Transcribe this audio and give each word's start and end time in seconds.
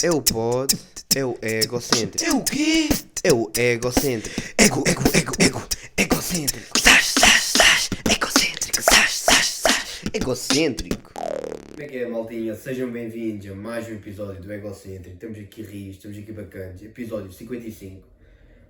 É 0.00 0.12
o 0.12 0.22
pod, 0.22 0.72
é 1.16 1.24
o 1.24 1.36
egocêntrico. 1.42 2.24
É 2.24 2.32
o 2.32 2.44
quê? 2.44 2.88
É 3.24 3.32
o 3.32 3.50
egocêntrico. 3.58 4.40
Ego, 4.56 4.84
ego, 4.86 5.02
ego, 5.12 5.32
ego, 5.40 5.68
egocêntrico. 5.96 6.78
Sás, 6.78 7.06
sás, 7.18 7.42
sás, 7.42 7.90
egocêntrico. 8.08 8.80
Sás, 8.80 9.10
sás, 9.10 9.46
sás. 9.46 10.02
Egocêntrico. 10.14 11.12
Como 11.14 11.82
é 11.82 11.88
que 11.88 11.96
é, 11.96 12.06
maltinha? 12.06 12.54
Sejam 12.54 12.92
bem-vindos 12.92 13.50
a 13.50 13.54
mais 13.56 13.88
um 13.88 13.94
episódio 13.94 14.40
do 14.40 14.52
Egocêntrico. 14.52 15.14
Estamos 15.14 15.36
aqui 15.36 15.62
rios, 15.62 15.96
estamos 15.96 16.16
aqui 16.16 16.30
bacanas. 16.30 16.80
Episódio 16.80 17.32
55. 17.32 18.06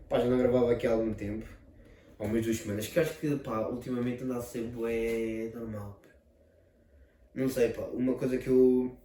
Pá, 0.08 0.20
já 0.20 0.24
não 0.24 0.38
gravava 0.38 0.72
aqui 0.72 0.86
há 0.86 0.92
algum 0.92 1.12
tempo. 1.12 1.44
Há 2.18 2.24
umas 2.24 2.42
duas 2.42 2.56
semanas. 2.56 2.86
Que 2.86 3.00
acho 3.00 3.12
que, 3.18 3.36
pá, 3.36 3.68
ultimamente 3.68 4.24
anda 4.24 4.38
a 4.38 4.40
ser 4.40 4.62
bué 4.62 5.50
normal. 5.54 6.00
Não 7.34 7.50
sei, 7.50 7.68
pá. 7.68 7.82
Uma 7.92 8.14
coisa 8.14 8.38
que 8.38 8.48
eu 8.48 8.96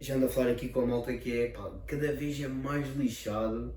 já 0.00 0.14
ando 0.14 0.26
a 0.26 0.28
falar 0.28 0.50
aqui 0.52 0.68
com 0.68 0.80
a 0.80 0.86
malta 0.86 1.16
que 1.16 1.38
é, 1.40 1.48
pá, 1.50 1.70
cada 1.86 2.12
vez 2.12 2.40
é 2.40 2.48
mais 2.48 2.86
lixado 2.96 3.74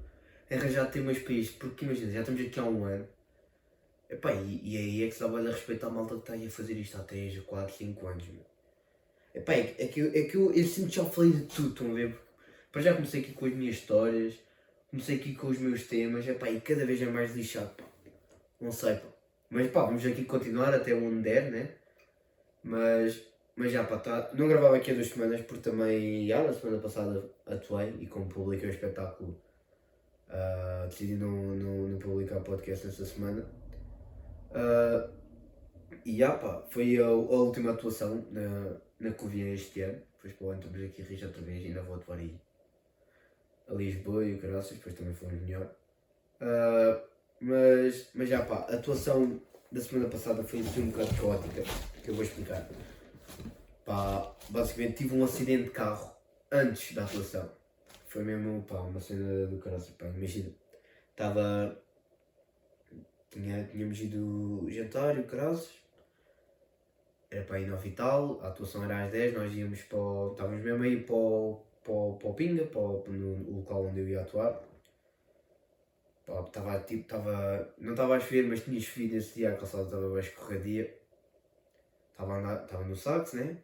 arranjar 0.52 0.86
temas 0.92 1.20
para 1.20 1.34
isto. 1.34 1.58
Porque 1.60 1.86
imagina, 1.86 2.12
já 2.12 2.20
estamos 2.22 2.42
aqui 2.42 2.60
há 2.60 2.64
um 2.66 2.84
ano. 2.86 3.08
Epá, 4.10 4.34
e, 4.34 4.62
e 4.64 4.78
aí 4.78 5.04
é 5.04 5.08
que 5.08 5.14
se 5.14 5.20
dá 5.22 5.28
bem 5.28 5.48
a 5.48 5.52
respeito 5.52 5.86
à 5.86 5.90
malta 5.90 6.16
que 6.16 6.22
está 6.22 6.34
aí 6.34 6.48
a 6.48 6.50
fazer 6.50 6.74
isto 6.74 6.98
há 6.98 7.04
3, 7.04 7.40
4, 7.42 7.76
5 7.76 8.08
anos, 8.08 8.28
meu. 8.28 8.46
Epá, 9.36 9.54
é, 9.54 9.64
que- 9.64 9.84
é 9.84 9.88
que, 9.88 10.00
eu- 10.02 10.12
é 10.14 10.22
que 10.24 10.36
eu, 10.38 10.54
eu 10.54 10.66
sinto 10.68 10.90
que 10.90 10.96
já 10.96 11.06
falei 11.06 11.32
de 11.32 11.44
tudo, 11.46 11.70
estão 11.70 11.92
a 11.92 11.94
ver? 11.94 12.16
Para 12.72 12.82
já 12.82 12.94
comecei 12.94 13.22
aqui 13.22 13.34
com 13.34 13.46
as 13.46 13.54
minhas 13.54 13.76
histórias, 13.76 14.36
comecei 14.90 15.18
aqui 15.18 15.36
com 15.36 15.48
os 15.48 15.60
meus 15.60 15.84
temas, 15.88 16.28
epá, 16.28 16.50
e 16.50 16.62
cada 16.62 16.86
vez 16.86 17.02
é 17.02 17.06
mais 17.06 17.36
lixado, 17.36 17.70
pá. 17.76 17.86
Não 18.62 18.72
sei, 18.72 18.96
pá. 18.96 19.08
Mas 19.50 19.72
pá, 19.72 19.86
vamos 19.86 20.06
aqui 20.06 20.26
continuar 20.26 20.74
até 20.74 20.94
onde 20.96 21.22
der, 21.24 21.52
né? 21.52 21.70
Mas, 22.64 23.22
mas 23.60 23.74
já, 23.74 23.84
pá, 23.84 23.98
tá. 23.98 24.32
Não 24.34 24.48
gravava 24.48 24.78
aqui 24.78 24.92
há 24.92 24.94
duas 24.94 25.10
semanas 25.10 25.42
porque 25.42 25.70
também, 25.70 26.26
já, 26.26 26.42
na 26.42 26.54
semana 26.54 26.80
passada 26.80 27.30
atuei 27.46 27.94
e 28.00 28.08
como 28.08 28.26
publiquei 28.30 28.70
o 28.70 28.72
espetáculo, 28.72 29.38
ah, 30.30 30.86
decidi 30.88 31.16
não, 31.16 31.30
não, 31.30 31.90
não 31.90 32.00
publicar 32.00 32.40
podcast 32.40 32.88
esta 32.88 33.04
semana. 33.04 33.46
Ah, 34.54 35.10
e 36.06 36.18
já, 36.18 36.38
pá, 36.38 36.66
foi 36.70 37.00
a, 37.00 37.08
a 37.08 37.12
última 37.12 37.72
atuação 37.72 38.26
na, 38.32 38.78
na 38.98 39.12
Covilhã 39.12 39.54
este 39.54 39.82
ano. 39.82 40.02
Depois 40.16 40.34
para 40.36 40.48
o 40.48 40.52
ano 40.52 40.62
estamos 40.62 40.86
aqui 40.86 41.02
a 41.02 41.06
rir 41.06 41.26
outra 41.26 41.42
vez, 41.42 41.66
ainda 41.66 41.82
vou 41.82 41.96
atuar 41.98 42.18
aí 42.18 42.40
a 43.68 43.74
Lisboa 43.74 44.24
e 44.24 44.36
o 44.36 44.40
Caraças, 44.40 44.78
depois 44.78 44.96
também 44.96 45.14
foi 45.14 45.34
melhor. 45.34 45.70
Ah, 46.40 47.04
mas, 47.42 48.10
mas 48.16 48.30
já 48.30 48.42
pá, 48.42 48.68
a 48.70 48.76
atuação 48.76 49.42
da 49.70 49.82
semana 49.82 50.08
passada 50.08 50.42
foi 50.46 50.62
assim 50.62 50.84
um 50.84 50.92
bocado 50.92 51.14
caótica, 51.16 51.62
que 52.02 52.10
eu 52.10 52.16
vou 52.16 52.24
explicar. 52.24 52.66
Pá, 53.90 54.36
basicamente 54.50 54.98
tive 54.98 55.16
um 55.16 55.24
acidente 55.24 55.64
de 55.64 55.70
carro 55.72 56.16
antes 56.52 56.94
da 56.94 57.06
atuação. 57.06 57.50
Foi 58.08 58.24
mesmo 58.24 58.62
pá, 58.62 58.82
uma 58.82 59.00
cena 59.00 59.48
do 59.48 59.58
Caraças, 59.58 59.90
pá, 59.96 60.06
imagina. 60.06 60.54
Estava. 61.10 61.76
Tinha, 63.32 63.64
tínhamos 63.64 64.00
ido 64.00 64.68
jantar 64.70 65.18
e 65.18 65.22
o 65.22 65.24
Caraças. 65.26 65.72
Era 67.32 67.44
para 67.46 67.62
ir 67.62 67.68
no 67.68 67.78
Vital, 67.78 68.40
a 68.44 68.50
atuação 68.50 68.84
era 68.84 69.06
às 69.06 69.12
10, 69.12 69.34
nós 69.34 69.54
íamos 69.56 69.82
para 69.82 69.98
o, 69.98 70.32
Estávamos 70.34 70.64
mesmo 70.64 70.84
aí 70.84 71.04
para 71.04 71.16
para 71.84 72.18
para 72.20 72.30
o 72.30 72.34
Pinga, 72.36 72.66
para 72.66 72.82
no 73.12 73.58
local 73.58 73.88
onde 73.88 74.02
eu 74.02 74.08
ia 74.08 74.22
atuar. 74.22 74.62
Pá, 76.28 76.42
Estava 76.42 76.80
tipo, 76.82 77.02
estava. 77.02 77.74
Não 77.80 77.94
estava 77.94 78.18
a 78.18 78.20
chover, 78.20 78.48
mas 78.48 78.64
tinha 78.64 78.80
chovido 78.80 79.18
esse 79.18 79.34
dia, 79.34 79.50
a 79.50 79.58
calçada 79.58 79.86
estava 79.86 80.08
bem 80.10 80.20
escorregadia. 80.20 80.96
Estava, 82.12 82.64
estava 82.64 82.84
no 82.84 82.96
sax, 82.96 83.34
né? 83.34 83.58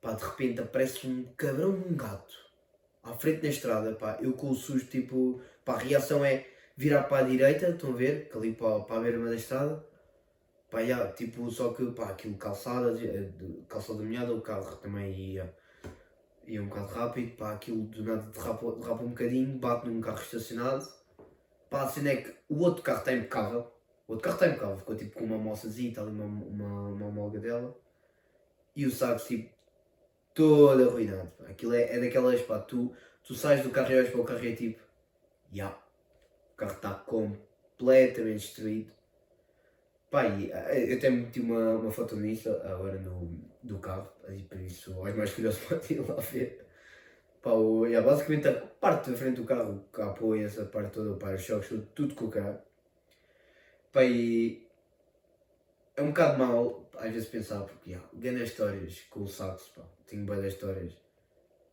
Pá, 0.00 0.12
de 0.12 0.24
repente 0.24 0.60
aparece 0.60 1.06
um 1.06 1.24
cabrão 1.36 1.70
um 1.70 1.94
gato 1.94 2.50
à 3.02 3.14
frente 3.14 3.42
da 3.42 3.48
estrada, 3.48 3.94
pá. 3.94 4.18
Eu 4.20 4.32
com 4.32 4.50
o 4.50 4.54
susto, 4.54 4.90
tipo, 4.90 5.40
pá, 5.64 5.74
a 5.74 5.78
reação 5.78 6.24
é 6.24 6.46
virar 6.76 7.04
para 7.04 7.24
a 7.24 7.28
direita, 7.28 7.68
estão 7.68 7.92
a 7.92 7.96
ver? 7.96 8.28
Que 8.28 8.36
ali 8.36 8.52
para, 8.54 8.80
para 8.80 8.96
a 8.96 9.00
beira 9.00 9.18
da 9.18 9.34
estrada. 9.34 9.84
Pá, 10.70 10.84
já, 10.84 11.12
tipo, 11.12 11.50
só 11.50 11.72
que, 11.72 11.84
pá, 11.92 12.10
aquilo 12.10 12.36
calçada, 12.36 12.94
calçada 13.68 14.02
molhada, 14.02 14.32
o 14.32 14.40
carro 14.40 14.76
também 14.76 15.12
ia, 15.12 15.54
ia 16.46 16.62
um 16.62 16.68
bocado 16.68 16.94
rápido, 16.94 17.36
pá, 17.36 17.52
aquilo 17.52 17.82
do 17.84 18.04
nada 18.04 18.22
derrapa, 18.30 18.72
derrapa 18.72 19.02
um 19.02 19.08
bocadinho, 19.08 19.58
bate 19.58 19.88
num 19.88 20.00
carro 20.00 20.22
estacionado. 20.22 20.86
Pá, 21.68 21.82
a 21.82 21.88
cena 21.88 22.10
é 22.10 22.16
que 22.16 22.34
o 22.48 22.60
outro 22.60 22.82
carro 22.82 23.00
está 23.00 23.12
impecável, 23.12 23.72
o 24.06 24.12
outro 24.12 24.24
carro 24.24 24.34
está 24.34 24.46
impecável, 24.48 24.78
ficou 24.78 24.96
tipo 24.96 25.18
com 25.18 25.24
uma 25.24 25.38
moçazinha, 25.38 25.90
está 25.90 26.02
ali 26.02 26.10
uma, 26.10 26.24
uma, 26.24 26.88
uma 26.88 27.10
molga 27.10 27.38
dela. 27.40 27.76
E 28.74 28.86
o 28.86 28.90
saco, 28.90 29.24
tipo, 29.26 29.52
todo 30.34 30.88
arruinado. 30.88 31.32
Aquilo 31.48 31.74
é, 31.74 31.96
é 31.96 32.00
daquelas, 32.00 32.40
pá, 32.42 32.58
tu, 32.58 32.94
tu 33.22 33.34
sais 33.34 33.62
do 33.62 33.70
carro 33.70 33.92
e 33.92 33.96
olhas 33.96 34.10
para 34.10 34.20
o 34.20 34.24
carro 34.24 34.44
e 34.44 34.52
é 34.52 34.56
tipo, 34.56 34.82
já, 35.52 35.68
o 36.52 36.56
carro 36.56 36.72
está 36.72 36.94
completamente 36.94 38.40
destruído. 38.40 38.92
Pá, 40.10 40.26
e, 40.26 40.50
eh, 40.50 40.92
eu 40.92 40.96
até 40.98 41.10
meti 41.10 41.40
uma, 41.40 41.76
uma 41.76 41.92
foto 41.92 42.16
nisso 42.16 42.50
agora 42.64 42.98
no, 42.98 43.40
do 43.62 43.78
carro, 43.78 44.10
aí 44.26 44.42
por 44.42 44.58
isso 44.60 44.92
aos 44.94 45.14
mais 45.14 45.32
curiosos 45.32 45.60
podem 45.64 45.96
ir 45.96 46.08
lá 46.08 46.16
ver. 46.16 46.66
Pá, 47.42 47.52
o, 47.52 47.86
yeah, 47.86 48.06
basicamente 48.06 48.48
a 48.48 48.52
parte 48.54 49.10
da 49.10 49.16
frente 49.16 49.36
do 49.36 49.44
carro, 49.44 49.76
o 49.76 49.80
capô 49.90 50.34
e 50.34 50.42
essa 50.44 50.64
parte 50.64 50.92
toda, 50.92 51.16
pá, 51.16 51.32
os 51.34 51.42
choques, 51.42 51.68
tudo, 51.68 51.86
tudo 51.94 52.14
com 52.14 52.24
o 52.26 52.30
carro. 52.30 52.58
Pá, 53.92 54.04
e 54.04 54.68
é 56.00 56.02
um 56.02 56.08
bocado 56.08 56.38
mau 56.38 56.90
às 56.98 57.12
vezes 57.12 57.28
pensar, 57.28 57.60
porque 57.62 57.90
yeah, 57.90 58.08
ganhei 58.14 58.42
histórias 58.42 59.00
com 59.10 59.20
o 59.20 59.28
saxo, 59.28 59.72
pá, 59.74 59.82
tenho 60.06 60.24
boas 60.24 60.44
histórias. 60.44 60.94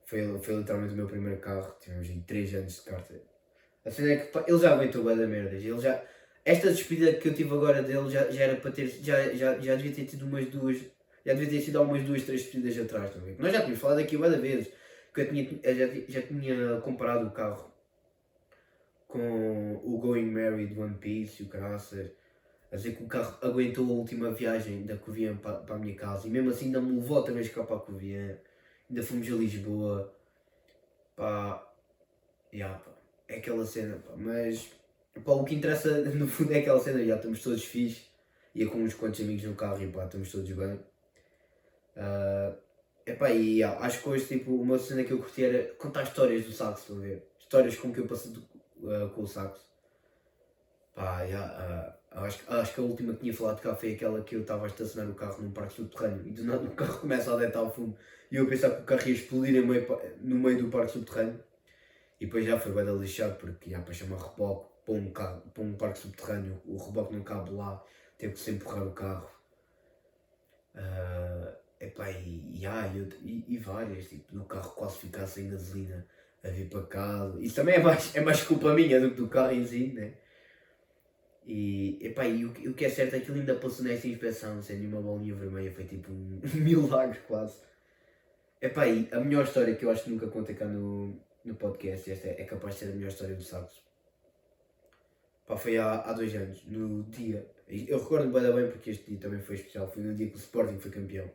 Foi, 0.06 0.22
foi 0.40 0.56
literalmente 0.56 0.94
o 0.94 0.98
meu 0.98 1.08
primeiro 1.08 1.40
carro, 1.40 1.76
tivemos 1.82 2.10
em 2.10 2.22
3 2.22 2.54
anos 2.56 2.76
de 2.76 2.82
carta. 2.82 3.14
A 3.86 3.92
cena 3.92 4.12
é 4.12 4.18
que 4.18 4.32
pá, 4.32 4.44
ele 4.48 4.60
já 4.60 4.74
aguentou 4.74 5.04
bué 5.04 5.16
da 5.16 5.28
merdas, 5.28 5.64
ele 5.64 5.80
já, 5.80 6.02
esta 6.46 6.72
despedida 6.72 7.14
que 7.14 7.28
eu 7.30 7.34
tive 7.34 7.54
agora 7.54 7.82
dele 7.82 8.10
já, 8.10 8.30
já 8.30 8.44
era 8.44 8.56
para 8.58 8.72
ter, 8.72 8.88
já, 8.88 9.34
já, 9.34 9.60
já 9.60 9.76
devia 9.76 9.94
ter 9.94 10.06
tido 10.06 10.26
umas 10.26 10.46
duas, 10.48 10.78
já 11.26 11.34
devia 11.34 11.50
ter 11.50 11.62
sido 11.62 11.80
há 11.80 11.82
umas 11.82 12.04
duas, 12.04 12.24
três 12.24 12.42
despedidas 12.44 12.78
atrás 12.86 13.12
também. 13.12 13.36
Nós 13.40 13.52
já 13.52 13.60
tínhamos 13.60 13.80
falado 13.80 14.00
aqui 14.00 14.16
várias 14.18 14.42
vezes, 14.42 14.72
que 15.14 15.22
eu, 15.22 15.30
tinha, 15.30 15.60
eu 15.64 15.76
já, 15.76 15.88
ti- 15.90 16.06
já 16.08 16.22
tinha 16.22 16.82
comparado 16.82 17.28
o 17.28 17.32
carro 17.32 17.74
com 19.08 19.76
o 19.84 19.98
Going 19.98 20.26
Merry 20.26 20.68
de 20.68 20.80
One 20.80 20.96
Piece 20.96 21.44
e 21.44 21.46
o 21.46 21.50
caraças, 21.50 22.12
a 22.72 22.76
dizer 22.76 22.96
que 22.96 23.04
o 23.04 23.08
carro 23.08 23.38
aguentou 23.42 23.86
a 23.86 23.92
última 23.94 24.32
viagem 24.32 24.86
da 24.86 24.98
Covilhã 24.98 25.36
para, 25.38 25.60
para 25.60 25.76
a 25.76 25.80
minha 25.80 25.96
casa 25.96 26.28
e 26.28 26.32
mesmo 26.32 26.50
assim 26.50 26.66
ainda 26.68 26.82
me 26.82 27.00
levou 27.00 27.18
outra 27.18 27.34
vez 27.34 27.50
cá 27.50 27.64
para 27.64 27.78
a 27.78 27.80
Covilhã, 27.80 28.38
ainda 28.90 29.04
fomos 29.04 29.28
a 29.28 29.36
Lisboa, 29.36 30.14
pá, 31.16 31.68
yeah, 32.54 32.78
pá, 32.80 32.92
é 33.28 33.38
aquela 33.38 33.66
cena, 33.66 33.98
pá, 33.98 34.14
mas 34.18 34.72
Pá, 35.26 35.32
o 35.34 35.44
que 35.46 35.56
interessa 35.56 36.02
no 36.16 36.28
fundo 36.28 36.54
é 36.54 36.60
aquela 36.60 36.80
cena, 36.80 37.04
já 37.06 37.16
estamos 37.16 37.42
todos 37.44 37.64
fixes, 37.66 38.04
ia 38.56 38.70
com 38.70 38.80
uns 38.80 38.94
quantos 38.94 39.20
amigos 39.22 39.44
no 39.46 39.56
carro 39.56 39.84
e 39.84 39.92
pá, 39.92 40.06
estamos 40.06 40.32
todos 40.32 40.52
bem. 40.52 40.80
Ah, 41.96 42.54
epá, 43.06 43.32
e 43.32 43.60
já, 43.60 43.78
acho 43.80 44.02
que 44.02 44.10
hoje 44.10 44.26
tipo, 44.28 44.52
uma 44.56 44.78
cena 44.80 45.04
que 45.04 45.12
eu 45.12 45.20
curti 45.20 45.44
era 45.46 45.74
contar 45.76 46.04
histórias 46.04 46.46
do 46.46 46.52
saxo, 46.52 46.82
estão 46.82 46.98
a 46.98 47.02
ver? 47.02 47.28
Histórias 47.40 47.76
com 47.78 47.92
que 47.94 48.00
eu 48.00 48.08
passei 48.08 48.32
do- 48.32 48.48
ah, 48.92 49.10
com 49.14 49.22
o 49.24 49.28
saxo. 49.28 49.66
Pá, 50.96 51.26
já, 51.28 51.44
ah, 51.46 51.98
acho, 52.26 52.40
acho 52.48 52.74
que 52.74 52.80
a 52.80 52.84
última 52.84 53.14
que 53.14 53.20
tinha 53.20 53.34
falado 53.34 53.58
de 53.58 53.62
cá 53.62 53.76
foi 53.76 53.94
aquela 53.94 54.22
que 54.22 54.36
eu 54.36 54.42
estava 54.42 54.66
a 54.66 54.68
estacionar 54.68 55.10
o 55.10 55.16
carro 55.16 55.42
num 55.42 55.52
parque 55.52 55.74
subterrâneo 55.74 56.24
e 56.26 56.32
do 56.32 56.44
nada 56.44 56.64
o 56.64 56.72
carro 56.72 57.00
começa 57.00 57.34
a 57.34 57.38
deitar 57.38 57.60
ao 57.60 57.74
fundo 57.74 57.98
e 58.32 58.36
eu 58.36 58.44
a 58.44 58.48
pensar 58.48 58.72
que 58.72 58.82
o 58.82 58.86
carro 58.86 59.08
ia 59.08 59.14
explodir 59.14 59.66
meio 59.66 59.88
no 60.22 60.36
meio 60.36 60.64
do 60.64 60.70
parque 60.70 60.92
subterrâneo. 60.92 61.40
E 62.20 62.26
depois 62.26 62.46
já 62.46 62.60
foi 62.60 62.72
bem 62.72 62.98
lixado 62.98 63.36
porque 63.36 63.70
já 63.70 63.80
para 63.80 63.94
chamar 63.94 64.18
reboque 64.18 64.68
para 64.86 64.96
um, 64.96 65.12
carro, 65.12 65.42
para 65.54 65.64
um 65.64 65.74
parque 65.74 66.00
subterrâneo, 66.00 66.62
o 66.66 66.78
reboque 66.78 67.14
não 67.14 67.22
cabe 67.24 67.52
lá, 67.52 67.84
teve 68.18 68.34
que 68.34 68.40
se 68.40 68.52
empurrar 68.52 68.88
o 68.88 68.92
carro. 68.92 69.30
Ah, 70.76 71.54
epá, 71.80 72.10
e, 72.12 72.60
e, 72.60 72.66
ah, 72.66 72.92
e, 73.22 73.46
e 73.48 73.58
várias, 73.58 74.10
tipo, 74.10 74.34
do 74.34 74.46
carro 74.46 74.72
quase 74.72 74.98
ficar 74.98 75.28
sem 75.28 75.50
gasolina 75.50 76.06
a 76.44 76.50
vir 76.50 76.70
para 76.70 76.84
casa. 76.84 77.40
Isso 77.42 77.56
também 77.56 77.76
é 77.76 77.80
mais, 77.80 78.16
é 78.16 78.22
mais 78.22 78.42
culpa 78.44 78.74
minha 78.74 79.00
do 79.00 79.12
que 79.12 79.18
do 79.18 79.28
carro 79.28 79.52
em 79.52 79.66
si, 79.66 79.88
né? 79.94 80.14
E, 81.48 81.98
epá, 82.06 82.28
e 82.28 82.44
o, 82.44 82.50
o 82.50 82.74
que 82.74 82.84
é 82.84 82.90
certo 82.90 83.16
é 83.16 83.22
que 83.22 83.32
ele 83.32 83.40
ainda 83.40 83.56
passou 83.56 83.86
nessa 83.86 84.06
inspeção 84.06 84.62
sem 84.62 84.80
nenhuma 84.80 85.02
bolinha 85.02 85.34
vermelha, 85.34 85.72
foi 85.72 85.86
tipo 85.86 86.12
um 86.12 86.42
milagre 86.56 87.20
quase. 87.26 87.58
Epá, 88.62 88.86
e 88.86 89.08
a 89.14 89.20
melhor 89.22 89.46
história 89.46 89.74
que 89.74 89.86
eu 89.86 89.90
acho 89.90 90.04
que 90.04 90.10
nunca 90.10 90.28
contei 90.28 90.56
cá 90.56 90.66
no, 90.66 91.18
no 91.46 91.56
podcast, 91.56 92.12
esta 92.12 92.28
é, 92.28 92.42
é 92.42 92.44
capaz 92.44 92.74
de 92.74 92.80
ser 92.82 92.92
a 92.92 92.96
melhor 92.96 93.08
história 93.08 93.34
do 93.34 93.44
saxo. 93.44 93.82
Pá, 95.48 95.56
foi 95.56 95.78
há, 95.78 96.02
há 96.02 96.12
dois 96.12 96.36
anos, 96.36 96.66
no 96.66 97.04
dia. 97.04 97.50
Eu 97.70 98.00
recordo-me 98.00 98.34
bem, 98.34 98.54
bem 98.54 98.70
porque 98.70 98.90
este 98.90 99.06
dia 99.06 99.20
também 99.20 99.40
foi 99.40 99.56
especial. 99.56 99.90
Foi 99.90 100.04
no 100.04 100.14
dia 100.14 100.28
que 100.28 100.36
o 100.36 100.40
Sporting 100.40 100.80
foi 100.80 100.92
campeão. 100.92 101.32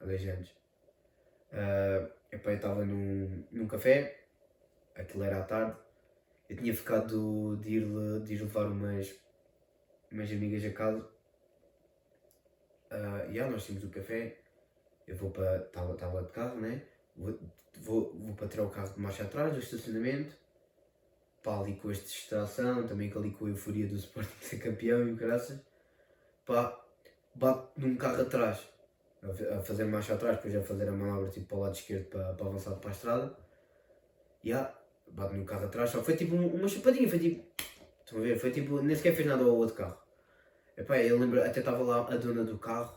Há 0.00 0.06
dois 0.06 0.26
anos. 0.26 0.56
Ah, 1.52 2.08
epá, 2.32 2.50
eu 2.52 2.56
estava 2.56 2.84
num, 2.84 3.44
num 3.52 3.66
café, 3.66 4.24
aquilo 4.94 5.24
era 5.24 5.38
à 5.38 5.42
tarde. 5.42 5.76
Eu 6.48 6.56
tinha 6.56 6.74
ficado 6.74 7.56
de 7.58 7.70
ir, 7.76 7.86
de 8.24 8.34
ir 8.34 8.40
levar 8.42 8.66
umas, 8.66 9.14
umas 10.12 10.30
amigas 10.32 10.64
a 10.64 10.72
casa. 10.72 11.08
Ah, 12.90 13.26
e 13.30 13.38
ah, 13.40 13.48
nós 13.50 13.64
tínhamos 13.64 13.88
o 13.88 13.90
café. 13.90 14.38
Eu 15.06 15.16
vou 15.16 15.30
para. 15.30 15.58
Estava 15.58 16.22
de 16.24 16.32
carro, 16.32 16.60
né? 16.60 16.82
vou, 17.16 17.38
vou, 17.80 18.14
vou 18.14 18.34
para 18.36 18.48
tirar 18.48 18.64
o 18.64 18.70
carro 18.70 18.94
de 18.94 19.00
marcha 19.00 19.24
atrás 19.24 19.52
do 19.54 19.60
estacionamento, 19.60 20.36
pá, 21.42 21.58
ali 21.60 21.76
com 21.76 21.90
esta 21.90 22.04
distração, 22.06 22.86
também 22.86 23.12
ali 23.14 23.30
com 23.32 23.46
a 23.46 23.48
euforia 23.50 23.86
do 23.88 23.96
Sporting 23.96 24.30
ser 24.40 24.58
campeão 24.58 25.06
e 25.06 25.12
o 25.12 25.16
graças, 25.16 25.60
pá, 26.46 26.78
bate 27.34 27.68
num 27.78 27.96
carro 27.96 28.22
atrás, 28.22 28.60
a 29.22 29.32
fa- 29.34 29.56
a 29.58 29.62
fazer 29.62 29.86
marcha 29.86 30.14
atrás, 30.14 30.36
depois 30.38 30.56
a 30.56 30.62
fazer 30.62 30.88
a 30.88 30.92
manobra 30.92 31.30
tipo 31.30 31.48
para 31.48 31.58
o 31.58 31.60
lado 31.62 31.74
esquerdo 31.76 32.06
para, 32.10 32.34
para 32.34 32.46
avançar 32.46 32.76
para 32.76 32.90
a 32.90 32.92
estrada, 32.92 33.36
e 34.42 34.52
ah, 34.52 34.74
bate 35.12 35.36
no 35.36 35.44
carro 35.44 35.66
atrás, 35.66 35.90
só 35.90 36.02
foi 36.02 36.16
tipo 36.16 36.34
um- 36.34 36.54
uma 36.54 36.68
chupadinha, 36.68 37.08
foi 37.08 37.18
tipo, 37.18 37.44
estão 38.04 38.18
a 38.18 38.22
ver, 38.22 38.38
foi 38.38 38.50
tipo, 38.50 38.80
nem 38.82 38.96
sequer 38.96 39.14
fez 39.14 39.26
nada 39.28 39.44
ao 39.44 39.56
outro 39.56 39.74
carro. 39.76 39.98
Epá, 40.76 40.98
eu 40.98 41.18
lembro, 41.18 41.42
até 41.42 41.60
estava 41.60 41.82
lá 41.82 42.06
a 42.12 42.16
dona 42.16 42.44
do 42.44 42.58
carro, 42.58 42.96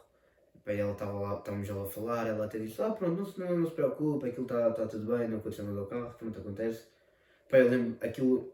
epá, 0.56 0.72
ela 0.74 0.92
estava 0.92 1.19
lá, 1.19 1.38
estávamos 1.40 1.69
a 1.69 1.86
falar, 1.86 2.28
ela 2.28 2.46
até 2.46 2.60
disse, 2.60 2.81
ah 2.81 2.92
pronto, 2.92 3.18
não 3.18 3.25
se, 3.25 3.40
não, 3.40 3.58
não 3.58 3.66
se 3.66 3.74
preocupe, 3.74 4.28
aquilo 4.30 4.44
está 4.46 4.72
tá 4.72 4.86
tudo 4.88 5.18
bem, 5.18 5.28
não 5.28 5.38
aconteceu 5.40 5.66
nada 5.66 5.80
ao 5.80 5.88
carro, 5.88 6.13
pronto, 6.18 6.40
acontece. 6.40 6.88
Epá, 7.48 7.58
eu 7.60 7.69
lembro, 7.69 7.98
aquilo, 8.06 8.54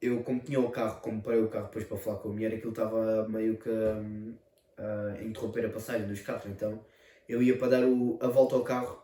eu 0.00 0.22
como 0.22 0.40
tinha 0.40 0.60
o 0.60 0.70
carro, 0.70 1.00
como 1.00 1.22
parei 1.22 1.40
o 1.42 1.48
carro 1.48 1.66
depois 1.66 1.84
para 1.86 1.96
falar 1.96 2.18
com 2.18 2.28
a 2.28 2.32
mulher, 2.32 2.54
aquilo 2.54 2.70
estava 2.70 3.26
meio 3.28 3.56
que 3.56 3.70
hum, 3.70 4.34
a 4.78 5.22
interromper 5.22 5.66
a 5.66 5.70
passagem 5.70 6.06
dos 6.06 6.20
carros, 6.20 6.46
então 6.46 6.84
eu 7.28 7.42
ia 7.42 7.56
para 7.58 7.68
dar 7.68 7.84
o- 7.84 8.18
a 8.20 8.28
volta 8.28 8.54
ao 8.56 8.62
carro 8.62 9.02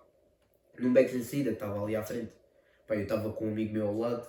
num 0.78 0.92
beco 0.92 1.10
de 1.10 1.24
saída 1.24 1.50
que 1.50 1.56
estava 1.56 1.82
ali 1.82 1.96
à 1.96 2.02
frente. 2.02 2.32
Pá, 2.92 2.96
eu 2.96 3.04
estava 3.04 3.32
com 3.32 3.46
um 3.46 3.52
amigo 3.52 3.72
meu 3.72 3.88
ao 3.88 3.96
lado, 3.98 4.28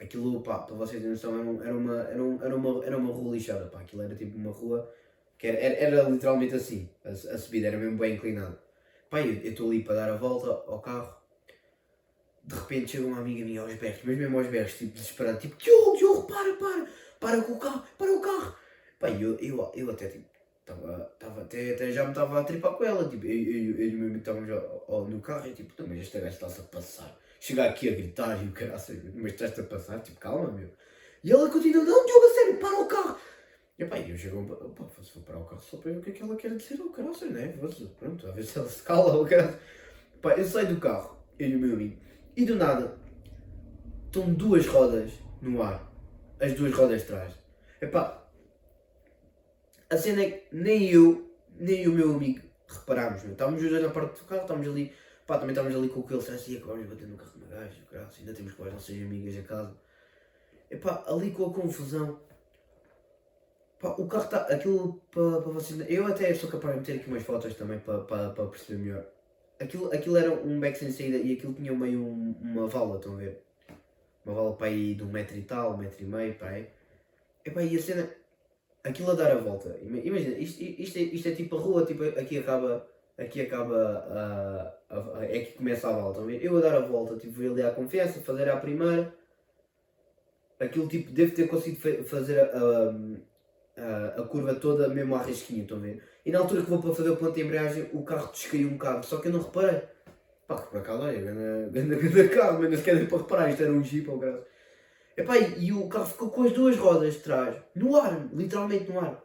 aquilo, 0.00 0.42
pá, 0.42 0.58
para 0.58 0.74
vocês 0.74 1.00
terem 1.00 1.10
noção, 1.12 1.38
era, 1.62 1.72
um- 1.72 1.78
uma, 1.78 2.02
era, 2.02 2.20
um- 2.20 2.42
era, 2.42 2.56
uma, 2.56 2.84
era 2.84 2.98
uma 2.98 3.12
rua 3.12 3.36
lixada, 3.36 3.66
pá, 3.66 3.80
aquilo 3.80 4.02
era 4.02 4.16
tipo 4.16 4.36
uma 4.36 4.50
rua 4.50 4.92
que 5.38 5.46
era, 5.46 5.56
era, 5.60 5.74
era 5.98 6.08
literalmente 6.10 6.52
assim, 6.52 6.90
a, 7.04 7.10
a 7.10 7.38
subida 7.38 7.68
era 7.68 7.78
mesmo 7.78 7.96
bem 7.98 8.14
inclinada. 8.16 8.58
Pá, 9.08 9.20
eu 9.20 9.34
estou 9.34 9.68
ali 9.70 9.84
para 9.84 9.94
dar 9.94 10.10
a 10.10 10.16
volta 10.16 10.48
ao 10.68 10.80
carro, 10.80 11.14
de 12.42 12.54
repente 12.56 12.90
chega 12.90 13.06
uma 13.06 13.18
amiga 13.20 13.44
minha 13.44 13.60
aos 13.60 13.74
berros, 13.74 14.00
mas 14.02 14.18
mesmo 14.18 14.36
aos 14.36 14.48
berros, 14.48 14.76
tipo 14.76 14.94
desesperada, 14.94 15.38
tipo, 15.38 15.56
Diogo, 15.56 15.96
Diogo, 15.96 16.26
para, 16.26 16.54
para, 16.54 16.86
para 17.20 17.42
com 17.42 17.52
o 17.52 17.58
carro, 17.60 17.84
para 17.96 18.12
o 18.12 18.20
carro. 18.20 18.56
Pá, 18.98 19.10
eu, 19.10 19.36
eu, 19.38 19.72
eu 19.76 19.90
até 19.92 20.08
tipo, 20.08 20.24
tava, 20.66 20.98
tava, 21.20 21.42
até, 21.42 21.74
até 21.74 21.92
já 21.92 22.02
me 22.02 22.10
estava 22.10 22.40
a 22.40 22.44
tripar 22.44 22.72
com 22.72 22.82
ela, 22.82 23.08
tipo, 23.08 23.24
eu, 23.26 23.30
eu, 23.32 23.76
eu 23.76 23.88
e 23.90 23.94
o 23.94 23.98
meu 23.98 24.06
amigo 24.08 24.18
estávamos 24.18 25.08
no 25.08 25.20
carro 25.20 25.46
e 25.46 25.52
tipo, 25.54 25.72
"Não, 25.80 25.86
mas 25.88 26.00
este 26.00 26.18
gajo 26.18 26.34
está-se 26.34 26.60
a 26.60 26.64
passar. 26.64 27.16
Chega 27.42 27.64
aqui 27.64 27.88
a 27.88 27.92
gritar 27.96 28.40
e 28.40 28.46
o 28.46 28.52
cara 28.52 28.76
mas 29.16 29.32
estás-te 29.32 29.62
a 29.62 29.64
passar, 29.64 29.98
tipo, 29.98 30.20
calma, 30.20 30.52
meu. 30.52 30.70
E 31.24 31.32
ela 31.32 31.50
continua, 31.50 31.82
não, 31.82 32.06
Diogo, 32.06 32.24
a 32.24 32.34
sério, 32.34 32.56
para 32.60 32.80
o 32.80 32.86
carro. 32.86 33.18
E 33.76 33.84
pá, 33.84 33.98
eu 33.98 34.16
chego, 34.16 34.46
pá, 34.76 34.84
for 34.84 35.22
parar 35.24 35.40
o 35.40 35.44
carro 35.44 35.60
só 35.60 35.76
para 35.78 35.90
ver 35.90 35.98
o 35.98 36.00
que 36.02 36.10
é 36.10 36.12
que 36.12 36.22
ela 36.22 36.36
quer 36.36 36.56
dizer 36.56 36.80
ao 36.80 36.90
caralho, 36.90 37.30
né? 37.32 37.52
Vou- 37.60 37.68
Pronto, 37.98 38.28
a 38.28 38.30
ver 38.30 38.44
se 38.44 38.56
ela 38.56 38.68
se 38.68 38.80
cala 38.84 39.16
ou 39.16 39.26
caralho. 39.26 39.58
Pá, 40.20 40.34
eu 40.36 40.44
saio 40.44 40.68
do 40.68 40.80
carro, 40.80 41.18
eu 41.36 41.48
e 41.48 41.56
o 41.56 41.58
meu 41.58 41.72
amigo, 41.72 42.00
e 42.36 42.44
do 42.44 42.54
nada, 42.54 42.96
estão 44.06 44.32
duas 44.32 44.64
rodas 44.68 45.10
no 45.40 45.60
ar. 45.64 45.92
As 46.40 46.52
duas 46.52 46.72
rodas 46.72 47.00
de 47.00 47.08
trás. 47.08 47.34
Epá, 47.80 48.24
a 49.90 49.96
cena 49.96 50.22
é 50.22 50.30
que 50.30 50.54
nem 50.54 50.88
eu, 50.92 51.28
nem 51.56 51.88
o 51.88 51.92
meu 51.92 52.14
amigo 52.14 52.46
reparámos, 52.68 53.24
meu. 53.24 53.32
Estávamos 53.32 53.64
os 53.64 53.68
dois 53.68 53.82
na 53.82 53.90
parte 53.90 54.20
do 54.20 54.26
carro, 54.26 54.42
estávamos 54.42 54.68
ali, 54.68 54.92
pá, 55.26 55.38
também 55.38 55.50
estávamos 55.50 55.76
ali 55.76 55.88
com 55.88 56.00
aquele 56.00 56.20
stress 56.20 56.52
e 56.52 56.56
acabámos 56.58 56.86
bater 56.86 57.06
no 57.08 57.16
carro 57.16 57.30
de 57.32 57.38
uma 57.38 57.46
gaja, 57.48 57.82
caralho, 57.90 58.10
ainda 58.18 58.34
temos 58.34 58.52
que 58.52 58.58
levar 58.62 58.68
as 58.68 58.74
nossas 58.74 58.96
amigas 59.02 59.38
a 59.38 59.42
casa. 59.42 59.76
Epá, 60.70 61.04
ali 61.06 61.30
com 61.30 61.46
a 61.46 61.52
confusão. 61.52 62.20
Pá, 63.78 63.90
o 63.98 64.06
carro 64.06 64.24
está. 64.24 64.38
Aquilo 64.42 65.02
para, 65.10 65.38
vocês. 65.40 65.80
Eu 65.90 66.06
até 66.06 66.32
sou 66.34 66.48
capaz 66.50 66.74
de 66.74 66.80
meter 66.80 66.96
aqui 67.00 67.08
umas 67.10 67.22
fotos 67.22 67.54
também 67.54 67.78
para, 67.80 68.30
perceber 68.46 68.78
melhor. 68.82 69.06
Aquilo, 69.60 69.92
aquilo 69.92 70.16
era 70.16 70.32
um 70.32 70.58
beco 70.58 70.78
sem 70.78 70.90
saída 70.90 71.18
e 71.18 71.34
aquilo 71.34 71.52
tinha 71.52 71.72
meio 71.72 72.00
um- 72.00 72.34
uma 72.40 72.66
vala, 72.66 72.96
estão 72.96 73.14
a 73.14 73.16
ver? 73.16 73.42
Uma 74.24 74.34
vala 74.34 74.52
para 74.56 74.68
aí 74.68 74.94
de 74.94 75.02
um 75.02 75.10
metro 75.10 75.36
e 75.36 75.42
tal, 75.42 75.74
um 75.74 75.76
metro 75.76 76.02
e 76.02 76.06
meio, 76.06 76.34
para 76.34 76.48
aí. 76.48 76.68
Epá, 77.44 77.62
e 77.62 77.76
a 77.76 77.80
cena. 77.82 78.08
Aquilo 78.84 79.10
a 79.12 79.14
dar 79.14 79.30
a 79.30 79.36
volta. 79.36 79.78
Ima- 79.80 79.98
Imagina, 79.98 80.36
isto, 80.38 80.60
isto, 80.62 80.98
é, 80.98 81.02
isto 81.02 81.28
é 81.28 81.32
tipo 81.34 81.56
a 81.56 81.60
rua, 81.60 81.84
tipo, 81.86 82.02
aqui 82.04 82.38
acaba. 82.38 82.88
Aqui 83.18 83.42
acaba 83.42 83.76
a, 84.90 84.94
a, 84.94 85.18
a- 85.20 85.24
É 85.24 85.40
que 85.40 85.52
começa 85.58 85.88
a 85.88 85.92
volta. 85.92 86.20
Eu 86.20 86.56
a 86.58 86.60
dar 86.60 86.74
a 86.76 86.80
volta, 86.80 87.16
tipo, 87.16 87.34
fui 87.34 87.48
ali 87.48 87.62
à 87.62 87.70
confiança, 87.70 88.20
fazer 88.20 88.48
a 88.48 88.56
primeira. 88.56 89.14
Aquilo 90.58 90.88
tipo, 90.88 91.10
devo 91.10 91.34
ter 91.34 91.48
conseguido 91.48 91.80
fa- 91.80 92.04
fazer 92.04 92.40
a, 92.40 94.20
a, 94.20 94.22
curva 94.26 94.54
toda 94.54 94.88
mesmo 94.88 95.14
à 95.14 95.22
risquinha, 95.22 95.62
estão 95.62 95.78
a 95.78 95.80
ver? 95.80 96.02
E 96.24 96.30
na 96.30 96.38
altura 96.38 96.62
que 96.62 96.70
vou 96.70 96.80
para 96.80 96.94
fazer 96.94 97.10
o 97.10 97.16
ponto 97.16 97.32
de 97.34 97.42
embreagem, 97.42 97.90
o 97.92 98.02
carro 98.04 98.30
descaiu 98.30 98.68
um 98.68 98.72
bocado, 98.74 99.04
só 99.04 99.18
que 99.18 99.28
eu 99.28 99.32
não 99.32 99.42
reparei. 99.42 99.82
Pá, 100.46 100.56
que 100.60 100.78
ganda, 100.80 101.68
ganda, 101.70 101.96
ganda 101.96 102.28
carro, 102.28 102.60
mas 102.60 102.70
não 102.70 102.76
se 102.76 102.82
quer 102.84 103.08
para 103.08 103.18
reparar, 103.18 103.50
isto 103.50 103.62
era 103.62 103.72
um 103.72 103.82
jeep 103.82 104.08
ou 104.08 104.18
graças. 104.18 104.44
Epá, 105.16 105.36
e, 105.38 105.66
e 105.66 105.72
o 105.72 105.88
carro 105.88 106.06
ficou 106.06 106.30
com 106.30 106.42
as 106.44 106.52
duas 106.52 106.76
rodas 106.76 107.14
de 107.14 107.20
trás, 107.20 107.56
no 107.74 107.96
ar, 107.96 108.28
literalmente 108.32 108.90
no 108.90 109.00
ar. 109.00 109.22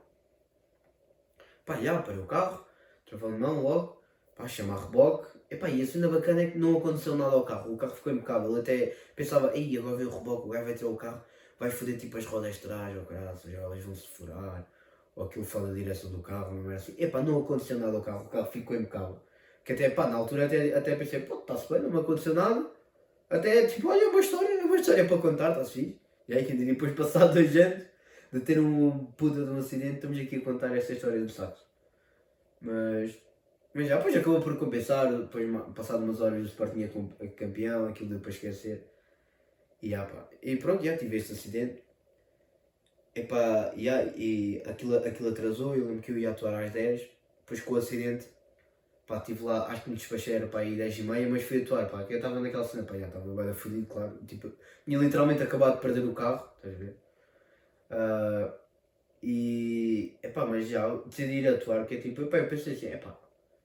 Pá, 1.66 1.76
já, 1.76 2.02
parei 2.02 2.20
o 2.20 2.26
carro, 2.26 2.66
travou 3.08 3.32
de 3.32 3.38
mão 3.38 3.64
logo, 3.64 4.02
pá, 4.36 4.48
chama 4.48 4.76
a 4.76 4.82
reboque. 4.82 5.38
Epá, 5.50 5.70
e 5.70 5.82
a 5.82 5.88
cena 5.88 6.10
bacana 6.10 6.42
é 6.42 6.52
que 6.52 6.58
não 6.58 6.78
aconteceu 6.78 7.16
nada 7.16 7.34
ao 7.34 7.44
carro, 7.44 7.74
o 7.74 7.78
carro 7.78 7.96
ficou 7.96 8.12
impecável. 8.12 8.52
Eu 8.52 8.60
até 8.60 8.94
pensava, 9.16 9.56
ei, 9.56 9.78
agora 9.78 9.96
vem 9.96 10.06
o 10.06 10.10
reboque, 10.10 10.48
o 10.48 10.52
gajo 10.52 10.66
vai 10.66 10.74
tirar 10.74 10.90
o 10.90 10.98
carro, 10.98 11.24
vai 11.58 11.70
foder 11.70 11.98
tipo 11.98 12.18
as 12.18 12.26
rodas 12.26 12.56
de 12.56 12.62
trás, 12.62 12.98
ou 12.98 13.06
graças, 13.06 13.54
elas 13.54 13.84
vão 13.84 13.96
se 13.96 14.08
furar, 14.10 14.68
ou 15.16 15.26
aquilo 15.26 15.46
fala 15.46 15.70
da 15.70 15.74
direção 15.74 16.12
do 16.12 16.22
carro, 16.22 16.54
não 16.54 16.70
é 16.72 16.76
assim. 16.76 16.94
Epá, 16.98 17.22
não 17.22 17.40
aconteceu 17.40 17.80
nada 17.80 17.96
ao 17.96 18.04
carro, 18.04 18.26
o 18.26 18.30
carro 18.30 18.52
ficou 18.52 18.76
impecável. 18.76 19.20
Que 19.64 19.74
até, 19.74 19.90
pá, 19.90 20.08
na 20.08 20.18
altura 20.18 20.46
até, 20.46 20.74
até 20.74 20.96
pensei, 20.96 21.22
pô, 21.22 21.40
está-se 21.40 21.72
bem, 21.72 21.82
não 21.82 21.90
me 21.90 22.00
aconteceu 22.00 22.34
nada. 22.34 22.70
Até, 23.30 23.68
tipo, 23.68 23.90
olha, 23.90 24.04
é 24.04 24.08
uma 24.08 24.20
história, 24.20 24.62
é 24.62 24.64
uma 24.64 24.76
história 24.76 25.06
para 25.06 25.18
contar, 25.18 25.52
está-se 25.52 25.72
fixe. 25.72 26.00
E 26.28 26.34
aí, 26.34 26.44
depois 26.44 26.92
de 26.92 26.98
passar 26.98 27.28
dois 27.34 27.56
anos 27.56 27.86
de 28.32 28.40
ter 28.42 28.60
um 28.60 29.06
puta 29.18 29.44
de 29.46 29.50
um 29.50 29.58
acidente, 29.60 29.96
estamos 29.96 30.20
aqui 30.20 30.36
a 30.38 30.42
contar 30.42 30.76
esta 30.76 30.94
história 30.94 31.20
do 31.20 31.30
saco. 31.30 31.67
Mas, 32.62 33.18
mas 33.74 33.88
já, 33.88 33.98
depois 33.98 34.16
acabou 34.16 34.42
por 34.42 34.58
compensar, 34.58 35.12
depois, 35.14 35.48
passado 35.76 36.04
umas 36.04 36.22
horas, 36.22 36.42
o 36.44 36.46
Sporting 36.46 36.84
é 36.84 37.26
é 37.26 37.28
campeão, 37.28 37.88
aquilo 37.88 38.10
deu 38.10 38.20
para 38.20 38.32
esquecer. 38.32 38.88
E, 39.82 39.90
já, 39.92 40.06
pá. 40.06 40.28
e 40.42 40.56
pronto, 40.58 40.84
já 40.84 40.98
tive 40.98 41.18
este 41.18 41.34
acidente. 41.34 41.84
Epá, 43.16 43.74
já, 43.76 44.04
e 44.16 44.62
aquilo, 44.66 44.96
aquilo 44.98 45.30
atrasou, 45.30 45.76
eu 45.76 45.88
lembro 45.88 46.02
que 46.02 46.12
eu 46.12 46.18
ia 46.20 46.30
atuar 46.32 46.64
às 46.64 46.72
10, 46.72 47.02
depois 47.40 47.62
com 47.62 47.74
o 47.74 47.78
acidente, 47.78 48.28
pá, 49.08 49.18
estive 49.18 49.44
lá, 49.44 49.68
acho 49.68 49.84
que 49.84 49.90
me 49.90 49.96
despachei, 49.96 50.36
era 50.36 50.48
para 50.48 50.60
aí 50.62 50.76
10 50.76 51.00
e 51.00 51.04
meia, 51.04 51.28
mas 51.30 51.44
fui 51.44 51.64
atuar, 51.64 51.90
pá, 51.90 52.04
que 52.04 52.14
eu 52.14 52.18
estava 52.18 52.40
naquela 52.40 52.64
cena, 52.64 52.84
pá, 52.84 52.98
já 52.98 53.08
estava 53.08 53.44
bem 53.44 53.54
fodido, 53.54 53.88
claro, 53.88 54.20
tipo, 54.28 54.52
tinha 54.86 55.00
literalmente 55.00 55.42
acabado 55.44 55.76
de 55.76 55.82
perder 55.82 56.06
o 56.06 56.14
carro, 56.14 56.48
estás 56.58 56.76
a 56.76 56.78
ver? 56.78 56.98
Ah, 57.90 58.54
e, 59.22 60.18
epá, 60.24 60.46
mas 60.46 60.68
já, 60.68 60.88
decidi 61.06 61.40
ir 61.40 61.48
atuar, 61.48 61.86
que 61.86 61.96
é 61.96 62.02
tipo, 62.02 62.22
epá, 62.22 62.38
eu 62.38 62.48
pensei 62.48 62.74
assim, 62.74 62.88
epá, 62.88 63.18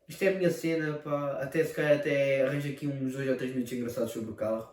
isto 0.09 0.23
é 0.23 0.29
a 0.29 0.35
minha 0.35 0.51
cena, 0.51 0.95
pá, 0.99 1.39
até 1.41 1.65
se 1.65 1.75
calhar 1.75 1.99
até 1.99 2.43
arranjo 2.43 2.71
aqui 2.71 2.87
uns 2.87 3.13
2 3.13 3.29
ou 3.29 3.37
3 3.37 3.53
minutos 3.53 3.73
engraçados 3.73 4.13
sobre 4.13 4.31
o 4.31 4.35
carro, 4.35 4.73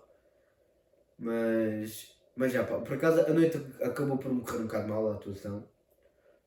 mas, 1.18 2.16
mas 2.36 2.52
já, 2.54 2.64
pá, 2.64 2.80
por 2.80 2.94
acaso 2.94 3.22
a 3.22 3.34
noite 3.34 3.58
acabou 3.82 4.18
por 4.18 4.34
me 4.34 4.42
correr 4.42 4.60
um 4.60 4.68
bocado 4.68 4.88
mal 4.88 5.12
a 5.12 5.16
atuação. 5.16 5.68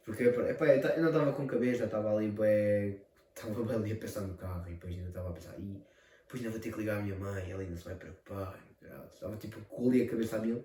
Porque 0.05 0.25
epá, 0.25 0.67
eu 0.67 0.81
eu 0.81 1.03
não 1.03 1.09
estava 1.09 1.33
com 1.33 1.47
cabeça, 1.47 1.85
estava 1.85 2.15
ali 2.15 2.31
bem. 2.31 3.01
Estava 3.35 3.65
bem 3.65 3.77
ali 3.77 3.93
a 3.93 3.97
pensar 3.97 4.23
no 4.23 4.35
carro 4.37 4.69
e 4.69 4.73
depois 4.73 4.95
ainda 4.95 5.09
estava 5.09 5.31
a 5.31 5.33
pensar, 5.33 5.59
ih, 5.59 5.83
depois 6.25 6.43
ainda 6.43 6.51
vou 6.51 6.61
ter 6.61 6.73
que 6.73 6.79
ligar 6.79 6.99
à 6.99 7.03
minha 7.03 7.17
mãe, 7.17 7.51
ela 7.51 7.63
ainda 7.63 7.77
se 7.77 7.85
vai 7.85 7.95
preocupar. 7.95 8.59
e. 8.83 8.87
Estava 9.15 9.37
tipo 9.37 9.61
com 9.63 9.89
ali 9.89 10.03
a 10.03 10.09
cabeça 10.11 10.37
a 10.37 10.41
mil. 10.41 10.65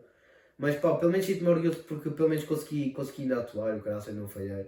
Mas 0.58 0.76
pá, 0.78 0.96
pelo 0.96 1.12
menos 1.12 1.26
sinto-me 1.26 1.50
orgulhoso 1.50 1.84
porque 1.84 2.10
pelo 2.10 2.30
menos 2.30 2.44
consegui, 2.46 2.92
consegui 2.92 3.24
ainda 3.24 3.40
atuar, 3.40 3.76
o 3.76 3.82
caralho 3.82 4.14
não 4.14 4.28
falhei. 4.28 4.66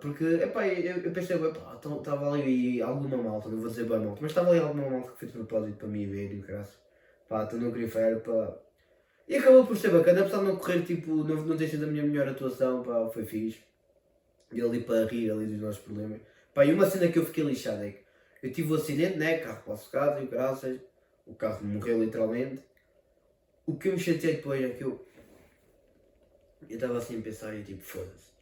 Porque, 0.00 0.24
epá, 0.24 0.68
eu, 0.68 0.98
eu 0.98 1.10
pensei, 1.12 1.36
então 1.36 1.98
estava 1.98 2.32
ali 2.32 2.82
alguma 2.82 3.16
malta, 3.16 3.48
não 3.48 3.58
vou 3.58 3.68
dizer 3.68 3.84
bem 3.84 3.98
malta, 3.98 4.20
mas 4.20 4.30
estava 4.30 4.50
ali 4.50 4.60
alguma 4.60 4.88
malta 4.90 5.10
que 5.12 5.18
fez 5.18 5.32
de 5.32 5.38
propósito 5.38 5.78
para 5.78 5.88
me 5.88 6.06
ver 6.06 6.32
e 6.34 6.40
o 6.40 6.42
caralho. 6.42 6.68
Pá, 7.28 7.46
tu 7.46 7.56
não 7.56 7.72
queria 7.72 7.90
falhar, 7.90 8.20
pá. 8.20 8.56
E 9.26 9.36
acabou 9.36 9.66
por 9.66 9.76
ser 9.76 9.90
bacana, 9.90 10.20
apesar 10.20 10.38
de 10.38 10.44
não 10.44 10.56
correr, 10.56 10.82
tipo, 10.82 11.10
não, 11.24 11.36
não 11.36 11.56
ter 11.56 11.68
sido 11.68 11.84
a 11.84 11.88
minha 11.88 12.04
melhor 12.04 12.28
atuação, 12.28 12.82
pá, 12.82 13.08
foi 13.12 13.24
fixe. 13.24 13.60
E 14.52 14.60
ali 14.60 14.80
para 14.82 15.06
rir 15.06 15.30
ali 15.30 15.46
dos 15.46 15.60
nossos 15.60 15.80
problemas. 15.80 16.20
Pá, 16.54 16.64
e 16.64 16.72
uma 16.72 16.86
cena 16.86 17.08
que 17.08 17.18
eu 17.18 17.24
fiquei 17.26 17.44
lixado 17.44 17.82
é 17.82 17.90
que 17.90 18.04
eu 18.42 18.52
tive 18.52 18.72
o 18.72 18.76
acidente, 18.76 19.18
né, 19.18 19.38
carro 19.38 19.62
classificado 19.64 20.20
e 20.22 20.24
o 20.24 20.28
graças, 20.28 20.80
o 21.26 21.34
carro 21.34 21.64
morreu 21.66 22.02
literalmente. 22.02 22.62
O 23.68 23.76
que 23.76 23.88
eu 23.88 23.92
me 23.92 23.98
chateei 24.00 24.36
depois 24.36 24.64
é 24.64 24.70
que 24.70 24.82
eu, 24.82 24.98
eu 26.70 26.74
estava 26.74 26.96
assim 26.96 27.18
a 27.18 27.22
pensar 27.22 27.54
e 27.54 27.62
tipo, 27.62 27.82
foda-se. 27.82 28.32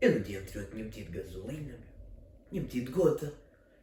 Eu 0.00 0.12
no 0.12 0.20
dia 0.20 0.40
anterior 0.40 0.66
tinha 0.70 0.82
metido 0.82 1.12
gasolina, 1.12 1.60
meu. 1.60 1.78
Tinha 2.48 2.62
metido 2.62 2.90
gota. 2.90 3.34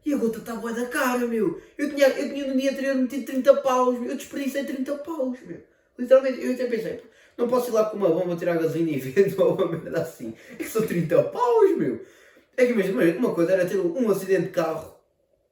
E 0.04 0.12
a 0.12 0.18
gota 0.18 0.40
está 0.40 0.56
boa 0.56 0.74
da 0.74 0.88
cara, 0.88 1.28
meu. 1.28 1.62
Eu 1.78 1.94
tinha, 1.94 2.08
eu 2.08 2.34
tinha 2.34 2.48
no 2.48 2.60
dia 2.60 2.72
anterior 2.72 2.96
metido 2.96 3.24
30 3.24 3.62
paus, 3.62 4.00
meu. 4.00 4.10
Eu 4.10 4.18
desperdicei 4.18 4.64
30 4.64 4.98
paus, 4.98 5.40
meu. 5.42 5.62
Literalmente, 5.96 6.44
eu 6.44 6.54
até 6.54 6.66
pensei, 6.66 6.94
"Pô, 6.98 7.08
não 7.38 7.48
posso 7.48 7.70
ir 7.70 7.74
lá 7.74 7.88
com 7.88 7.98
uma 7.98 8.10
bomba 8.10 8.36
tirar 8.36 8.58
gasolina 8.58 8.90
e 8.98 8.98
vendo 9.00 9.40
ou 9.44 9.54
uma 9.54 9.68
merda 9.68 10.02
assim. 10.02 10.34
É 10.54 10.56
que 10.56 10.68
são 10.68 10.88
30 10.88 11.22
paus, 11.26 11.78
meu. 11.78 12.04
É 12.58 12.66
que 12.66 12.72
imagina, 12.72 13.20
uma 13.20 13.36
coisa 13.36 13.52
era 13.52 13.68
ter 13.68 13.78
um 13.78 14.10
acidente 14.10 14.48
de 14.48 14.50
carro 14.50 14.92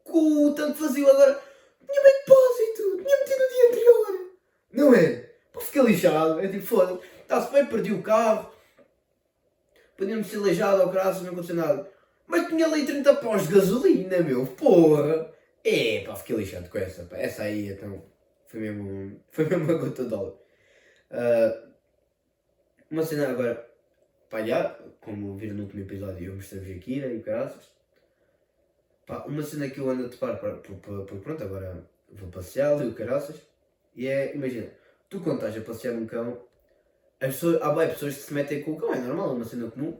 com 0.03 0.47
o 0.47 0.55
tanque 0.55 0.81
vazio 0.81 1.07
agora. 1.07 1.39
Tinha 1.87 2.01
bem 2.01 2.13
depósito, 2.21 3.03
tinha 3.03 3.19
metido 3.19 3.39
no 3.39 3.49
dia 3.49 3.69
anterior. 3.69 4.33
Não 4.73 4.93
é? 4.93 5.29
Pá, 5.53 5.61
fiquei 5.61 5.83
lixado. 5.83 6.39
É 6.39 6.47
tipo, 6.47 6.65
foda-se. 6.65 6.99
Está-se 7.21 7.51
bem, 7.53 7.65
perdi 7.65 7.93
o 7.93 8.01
carro. 8.01 8.51
Podia-me 9.95 10.23
ser 10.23 10.37
aleijado 10.37 10.81
ao 10.81 10.89
graças, 10.89 11.21
não 11.21 11.31
aconteceu 11.31 11.55
nada. 11.55 11.89
Mas 12.27 12.47
tinha 12.47 12.65
ali 12.65 12.85
30 12.85 13.13
pós 13.15 13.47
de 13.47 13.53
gasolina, 13.53 14.19
meu. 14.19 14.45
Porra. 14.47 15.31
É, 15.63 16.03
pá, 16.05 16.15
fiquei 16.15 16.35
lixado 16.35 16.69
com 16.69 16.77
essa. 16.77 17.03
Pá. 17.03 17.17
Essa 17.17 17.43
aí, 17.43 17.69
então, 17.69 18.03
foi 18.47 18.59
mesmo, 18.59 19.19
foi 19.31 19.45
mesmo 19.45 19.65
uma 19.65 19.75
gota 19.75 20.03
de 20.03 20.09
dólar. 20.09 20.33
Ah, 21.11 21.63
uma 22.89 23.03
cena 23.03 23.29
agora, 23.29 23.69
pá, 24.29 24.43
já, 24.43 24.77
como 25.01 25.35
viram 25.37 25.55
no 25.55 25.63
último 25.63 25.83
episódio, 25.83 26.27
eu 26.27 26.35
mostrei-vos 26.35 26.75
Akira 26.75 27.07
e 27.07 27.19
graças. 27.19 27.71
Pá, 29.05 29.25
uma 29.25 29.43
cena 29.43 29.69
que 29.69 29.79
eu 29.79 29.89
ando 29.89 30.05
a 30.05 30.09
topar, 30.09 30.37
porque 30.37 30.73
pronto, 30.73 31.43
agora 31.43 31.87
vou 32.11 32.29
passear 32.29 32.83
e 32.83 32.87
o 32.87 32.93
caraças. 32.93 33.52
E 33.95 34.07
é, 34.07 34.35
imagina, 34.35 34.67
tu 35.09 35.19
quando 35.21 35.35
estás 35.35 35.57
a 35.57 35.61
passear 35.61 35.93
num 35.93 36.05
cão, 36.05 36.41
as 37.19 37.33
pessoas, 37.35 37.61
há 37.61 37.71
bem 37.73 37.89
pessoas 37.89 38.15
que 38.15 38.21
se 38.21 38.33
metem 38.33 38.61
com 38.63 38.71
o 38.71 38.77
cão, 38.77 38.93
é 38.93 38.99
normal, 38.99 39.29
é 39.29 39.33
uma 39.33 39.45
cena 39.45 39.69
comum. 39.71 39.99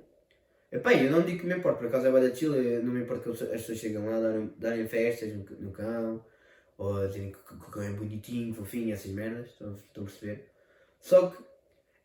Epá, 0.72 0.94
eu 0.94 1.12
não 1.12 1.22
digo 1.22 1.42
que 1.42 1.46
me 1.46 1.56
importa, 1.56 1.78
por 1.80 1.88
acaso 1.88 2.08
é 2.08 2.12
bem 2.12 2.28
da 2.28 2.36
chill, 2.36 2.56
eu 2.56 2.84
não 2.84 2.94
me 2.94 3.02
importa 3.02 3.24
que 3.24 3.44
as 3.44 3.50
pessoas 3.50 3.78
chegam 3.78 4.06
lá 4.06 4.20
darem, 4.20 4.54
darem 4.58 4.88
festas 4.88 5.32
no, 5.34 5.46
no 5.60 5.72
cão, 5.72 6.26
ou 6.78 6.98
a 6.98 7.08
dizerem 7.08 7.32
que, 7.32 7.38
que 7.38 7.54
o 7.54 7.72
cão 7.72 7.84
é 7.84 7.92
bonitinho, 7.92 8.54
fofinho, 8.56 8.94
essas 8.94 9.12
merdas, 9.12 9.52
estão, 9.52 9.74
a 9.74 10.06
perceber? 10.06 10.50
Só 11.00 11.28
que 11.28 11.44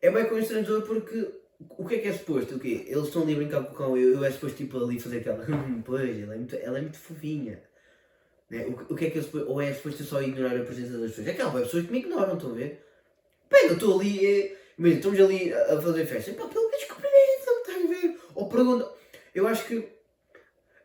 é 0.01 0.11
bem 0.11 0.25
constrangedor 0.25 0.83
porque 0.83 1.33
o 1.77 1.85
que 1.85 1.95
é 1.95 1.97
que 1.97 2.07
é 2.09 2.13
suposto? 2.13 2.55
O 2.55 2.59
quê? 2.59 2.85
Eles 2.87 3.05
estão 3.07 3.23
ali 3.23 3.33
a 3.33 3.37
brincar 3.37 3.63
com 3.63 3.73
o 3.73 3.75
cão, 3.75 3.97
eu, 3.97 4.11
eu 4.13 4.23
é 4.23 4.31
suposto 4.31 4.57
tipo 4.57 4.77
ali 4.77 4.99
fazer 4.99 5.17
aquela, 5.17 5.43
"Hum, 5.49 5.81
pois, 5.85 6.17
ela 6.19 6.35
é 6.35 6.37
muito, 6.37 6.55
ela 6.55 6.77
é 6.77 6.81
muito 6.81 6.97
fofinha. 6.99 7.61
Né? 8.49 8.65
O, 8.65 8.93
o 8.93 8.95
que 8.95 9.05
é 9.05 9.09
que 9.09 9.21
suposto, 9.21 9.49
ou 9.49 9.61
é 9.61 9.73
suposto 9.73 10.01
eu 10.01 10.07
só 10.07 10.21
ignorar 10.21 10.59
a 10.59 10.63
presença 10.63 10.97
das 10.97 11.11
pessoas? 11.11 11.27
É 11.27 11.33
que 11.33 11.41
há 11.41 11.49
pessoas 11.49 11.85
que 11.85 11.91
me 11.91 11.99
ignoram, 11.99 12.35
estão 12.35 12.51
a 12.51 12.55
ver? 12.55 12.83
Bem, 13.49 13.67
eu 13.67 13.73
estou 13.73 13.99
ali, 13.99 14.25
é, 14.25 14.57
imagina, 14.77 14.99
estamos 14.99 15.19
ali 15.19 15.53
a 15.53 15.81
fazer 15.81 16.05
festa, 16.05 16.33
pá, 16.33 16.45
pelo 16.45 16.69
menos 16.69 16.85
cumprimento, 16.85 17.49
estás 17.61 17.83
a 17.83 17.87
ver? 17.87 18.19
Ou 18.35 18.49
pergunta, 18.49 18.91
eu 19.33 19.47
acho 19.47 19.65
que 19.65 19.87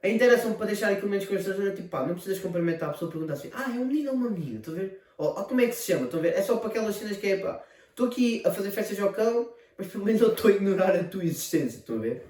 a 0.02 0.08
interação 0.08 0.52
para 0.54 0.66
deixar 0.66 0.92
aquilo 0.92 1.08
menos 1.08 1.26
constrangedor 1.26 1.72
é 1.72 1.74
tipo, 1.74 1.88
pá, 1.88 2.06
não 2.06 2.14
precisas 2.14 2.38
cumprimentar 2.38 2.90
a 2.90 2.92
pessoa, 2.92 3.10
pergunta 3.10 3.32
assim, 3.32 3.50
ah, 3.54 3.70
é 3.74 3.78
um 3.78 3.86
menino 3.86 4.10
ou 4.10 4.16
uma 4.16 4.30
menina, 4.30 4.58
estão 4.58 4.74
a 4.74 4.76
ver? 4.76 5.00
Ou, 5.16 5.28
ou 5.28 5.44
como 5.44 5.60
é 5.60 5.66
que 5.66 5.74
se 5.74 5.92
chama, 5.92 6.04
estão 6.04 6.20
a 6.20 6.22
ver? 6.22 6.34
É 6.34 6.42
só 6.42 6.56
para 6.56 6.68
aquelas 6.68 6.96
cenas 6.96 7.16
que 7.16 7.26
é, 7.26 7.36
pá, 7.38 7.64
estou 7.90 8.06
aqui 8.08 8.42
a 8.44 8.50
fazer 8.50 8.70
festas 8.70 9.00
ao 9.00 9.12
cão, 9.12 9.50
mas 9.78 9.86
pelo 9.86 10.04
menos 10.04 10.20
eu 10.20 10.32
estou 10.32 10.50
a 10.50 10.54
ignorar 10.54 10.94
a 10.94 11.04
tua 11.04 11.24
existência, 11.24 11.78
estão 11.78 11.96
a 11.96 12.00
ver? 12.00 12.26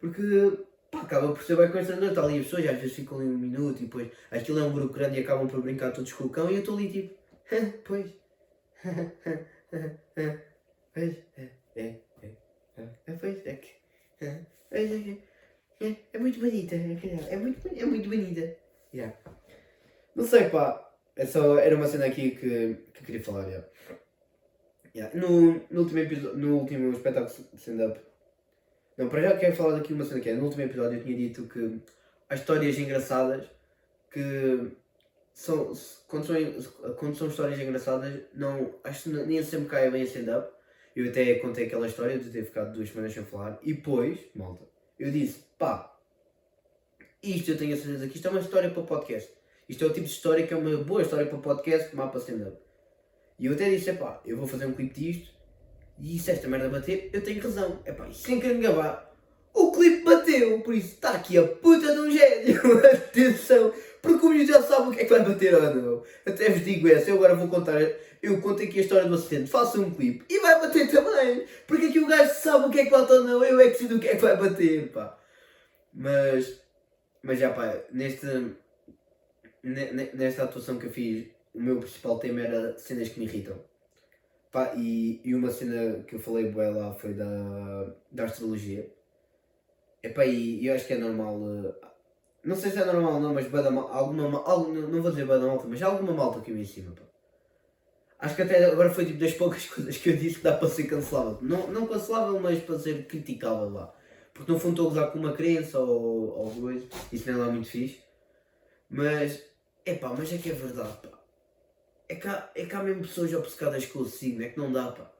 Porque, 0.00 0.58
pá, 0.90 1.02
acaba 1.02 1.32
por 1.32 1.42
ser 1.42 1.56
bem 1.56 1.70
constrangedor, 1.70 2.10
está 2.10 2.24
ali 2.24 2.38
as 2.38 2.44
pessoas, 2.44 2.66
às 2.66 2.78
vezes 2.78 2.96
ficam 2.96 3.18
ali 3.18 3.28
um 3.28 3.38
minuto 3.38 3.80
e 3.80 3.86
depois 3.86 4.10
aquilo 4.30 4.58
é 4.58 4.62
um 4.62 4.72
grupo 4.72 4.94
grande 4.94 5.18
e 5.18 5.22
acabam 5.22 5.48
por 5.48 5.62
brincar 5.62 5.92
todos 5.92 6.12
com 6.12 6.24
o 6.24 6.30
cão 6.30 6.50
e 6.50 6.54
eu 6.54 6.60
estou 6.60 6.76
ali 6.76 6.90
tipo, 6.90 7.14
pois, 7.84 8.06
pois, 10.94 11.16
é, 11.36 11.48
é, 11.76 11.94
é, 12.22 12.82
é, 13.06 13.12
pois, 13.12 13.46
é 13.46 13.54
que, 13.54 13.68
é, 14.20 14.40
é, 14.70 15.16
é, 15.80 15.96
é 16.12 16.18
muito 16.18 16.38
bonita, 16.38 16.74
é, 16.74 16.98
é 17.30 17.36
muito, 17.36 17.68
é 17.68 17.86
muito 17.86 18.08
bonita. 18.08 18.56
Yeah. 18.92 19.16
Não 20.14 20.26
sei, 20.26 20.50
pá, 20.50 20.92
é 21.16 21.24
só, 21.24 21.58
era 21.58 21.76
uma 21.76 21.86
cena 21.86 22.06
aqui 22.06 22.32
que, 22.32 22.76
que 22.92 23.04
queria 23.04 23.22
falar, 23.22 23.46
yeah. 23.46 23.66
Yeah. 24.94 25.16
No, 25.18 25.62
no, 25.70 25.80
último 25.82 26.00
episódio, 26.00 26.36
no 26.38 26.58
último 26.58 26.92
espetáculo 26.92 27.48
de 27.52 27.60
stand-up, 27.60 28.00
não, 29.00 29.08
para 29.08 29.22
já 29.22 29.36
quero 29.38 29.56
falar 29.56 29.78
daqui 29.78 29.94
uma 29.94 30.04
cena 30.04 30.20
que 30.20 30.28
é, 30.28 30.34
no 30.34 30.44
último 30.44 30.62
episódio 30.62 30.98
eu 30.98 31.02
tinha 31.02 31.16
dito 31.16 31.44
que 31.44 31.80
há 32.28 32.34
histórias 32.34 32.78
engraçadas 32.78 33.46
que 34.10 34.72
são, 35.32 35.72
quando 36.06 36.26
são, 36.26 36.92
quando 36.98 37.16
são 37.16 37.28
histórias 37.28 37.58
engraçadas, 37.58 38.20
não, 38.34 38.74
acho 38.84 39.04
que 39.04 39.08
nem 39.08 39.42
sempre 39.42 39.70
cai 39.70 39.90
bem 39.90 40.02
a 40.02 40.04
stand-up. 40.04 40.52
Eu 40.94 41.08
até 41.08 41.36
contei 41.36 41.64
aquela 41.64 41.86
história 41.86 42.18
de 42.18 42.28
ter 42.28 42.44
ficado 42.44 42.74
duas 42.74 42.90
semanas 42.90 43.14
sem 43.14 43.24
falar 43.24 43.58
e 43.62 43.72
depois, 43.72 44.18
malta, 44.34 44.68
eu 44.98 45.10
disse, 45.10 45.46
pá, 45.58 45.96
isto 47.22 47.52
eu 47.52 47.56
tenho 47.56 47.72
a 47.72 47.78
certeza 47.78 48.06
que 48.06 48.16
isto 48.16 48.28
é 48.28 48.30
uma 48.30 48.40
história 48.40 48.68
para 48.68 48.82
podcast. 48.82 49.32
Isto 49.66 49.84
é 49.84 49.86
o 49.86 49.92
tipo 49.94 50.04
de 50.04 50.12
história 50.12 50.46
que 50.46 50.52
é 50.52 50.56
uma 50.58 50.76
boa 50.84 51.00
história 51.00 51.24
para 51.24 51.38
podcast, 51.38 51.96
mapa 51.96 52.18
stand-up. 52.18 52.58
E 53.38 53.46
eu 53.46 53.54
até 53.54 53.70
disse, 53.70 53.94
pá, 53.94 54.20
eu 54.26 54.36
vou 54.36 54.46
fazer 54.46 54.66
um 54.66 54.74
clipe 54.74 54.92
disto 54.92 55.39
e 56.02 56.18
se 56.18 56.30
esta 56.30 56.48
merda 56.48 56.68
bater, 56.68 57.10
eu 57.12 57.22
tenho 57.22 57.42
razão. 57.42 57.80
É 57.84 57.92
pá, 57.92 58.10
sem 58.12 58.40
querer 58.40 58.54
me 58.54 58.62
gabar, 58.62 59.10
o 59.52 59.72
clipe 59.72 60.04
bateu, 60.04 60.60
por 60.60 60.74
isso 60.74 60.94
está 60.94 61.10
aqui 61.12 61.36
a 61.38 61.46
puta 61.46 61.92
de 61.92 62.00
um 62.00 62.10
gênio. 62.10 62.60
Atenção, 62.86 63.72
porque 64.00 64.26
o 64.26 64.46
já 64.46 64.62
sabe 64.62 64.88
o 64.88 64.92
que 64.92 65.00
é 65.00 65.04
que 65.04 65.10
vai 65.10 65.22
bater 65.24 65.54
ou 65.54 65.74
não. 65.74 66.02
Até 66.26 66.50
vos 66.50 66.64
digo 66.64 66.88
essa, 66.88 67.10
eu 67.10 67.16
agora 67.16 67.34
vou 67.34 67.48
contar, 67.48 67.80
eu 68.22 68.40
conto 68.40 68.62
aqui 68.62 68.78
a 68.78 68.82
história 68.82 69.08
do 69.08 69.14
acidente, 69.14 69.50
faço 69.50 69.80
um 69.80 69.90
clipe 69.90 70.24
e 70.28 70.40
vai 70.40 70.60
bater 70.60 70.90
também. 70.90 71.44
Porque 71.66 71.86
aqui 71.86 71.98
o 71.98 72.06
gajo 72.06 72.32
sabe 72.34 72.66
o 72.66 72.70
que 72.70 72.80
é 72.80 72.84
que 72.84 72.90
bate 72.90 73.12
ou 73.12 73.24
não, 73.24 73.44
eu 73.44 73.60
é 73.60 73.70
que 73.70 73.78
sei 73.78 73.88
do 73.88 73.98
que 73.98 74.08
é 74.08 74.16
que 74.16 74.22
vai 74.22 74.36
bater, 74.36 74.90
pá. 74.92 75.18
Mas, 75.92 76.60
mas 77.22 77.38
já 77.38 77.50
pá, 77.50 77.76
neste, 77.92 78.26
ne- 79.62 79.92
ne- 79.92 80.10
nesta 80.14 80.44
atuação 80.44 80.78
que 80.78 80.86
eu 80.86 80.90
fiz, 80.90 81.26
o 81.52 81.60
meu 81.60 81.78
principal 81.78 82.18
tema 82.18 82.40
era 82.40 82.78
cenas 82.78 83.08
que 83.08 83.18
me 83.18 83.26
irritam. 83.26 83.69
Pá, 84.52 84.74
e, 84.76 85.20
e 85.24 85.34
uma 85.34 85.50
cena 85.50 86.02
que 86.04 86.14
eu 86.16 86.20
falei 86.20 86.50
bué 86.50 86.70
lá 86.70 86.92
foi 86.94 87.14
da, 87.14 87.94
da 88.12 88.24
astrologia. 88.24 88.90
Epá, 90.06 90.24
e 90.26 90.66
eu 90.66 90.74
acho 90.74 90.86
que 90.86 90.92
é 90.94 90.98
normal. 90.98 91.36
eh, 91.54 91.74
não 92.44 92.56
sei 92.56 92.70
se 92.72 92.78
é 92.80 92.84
normal 92.86 93.20
não, 93.20 93.34
mas 93.34 93.48
bué 93.48 93.62
da 93.62 93.70
mal, 93.70 93.88
alguma, 94.00 94.28
ma- 94.30 94.44
algo, 94.52 94.72
não 94.72 95.02
vou 95.02 95.10
dizer 95.12 95.26
bué 95.26 95.38
da 95.38 95.46
malta, 95.48 95.66
mas 95.68 95.82
alguma 95.82 96.12
malta 96.14 96.40
que 96.42 96.50
eu 96.52 96.56
me. 96.56 96.66
Pá. 96.98 97.04
Acho 98.18 98.36
que 98.36 98.42
até 98.42 98.64
agora 98.66 98.90
foi 98.92 99.06
tipo 99.06 99.18
das 99.18 99.32
poucas 99.34 99.66
coisas 99.70 99.96
que 99.96 100.10
eu 100.10 100.16
disse 100.16 100.36
que 100.36 100.42
dá 100.44 100.56
para 100.56 100.68
ser 100.68 100.84
cancelável. 100.84 101.38
Não, 101.42 101.66
não 101.68 101.86
cancelável, 101.86 102.38
mas 102.40 102.62
para 102.62 102.78
ser 102.78 103.06
criticável 103.06 103.70
lá. 103.70 103.92
Porque 104.34 104.52
no 104.52 104.58
fundo 104.58 104.86
estou 104.86 105.00
a 105.02 105.06
com 105.10 105.18
uma 105.18 105.32
crença 105.32 105.78
ou, 105.80 106.38
ou 106.38 106.50
coisa, 106.50 106.86
isso 107.12 107.30
não 107.30 107.42
é 107.42 107.46
lá 107.46 107.52
muito 107.52 107.68
fixe. 107.68 108.00
Mas, 108.90 109.42
epá, 109.86 110.14
mas 110.18 110.32
é 110.32 110.38
que 110.38 110.50
é 110.50 110.54
verdade, 110.54 110.98
pá. 111.08 111.19
É 112.10 112.16
que 112.16 112.26
há, 112.26 112.50
é 112.56 112.66
que 112.66 112.74
há 112.74 112.82
mesmo 112.82 113.02
pessoas 113.02 113.32
obcecadas 113.32 113.86
com 113.86 114.00
o 114.00 114.04
signo, 114.04 114.42
é 114.42 114.48
que 114.48 114.58
não 114.58 114.72
dá, 114.72 114.90
pá. 114.90 115.12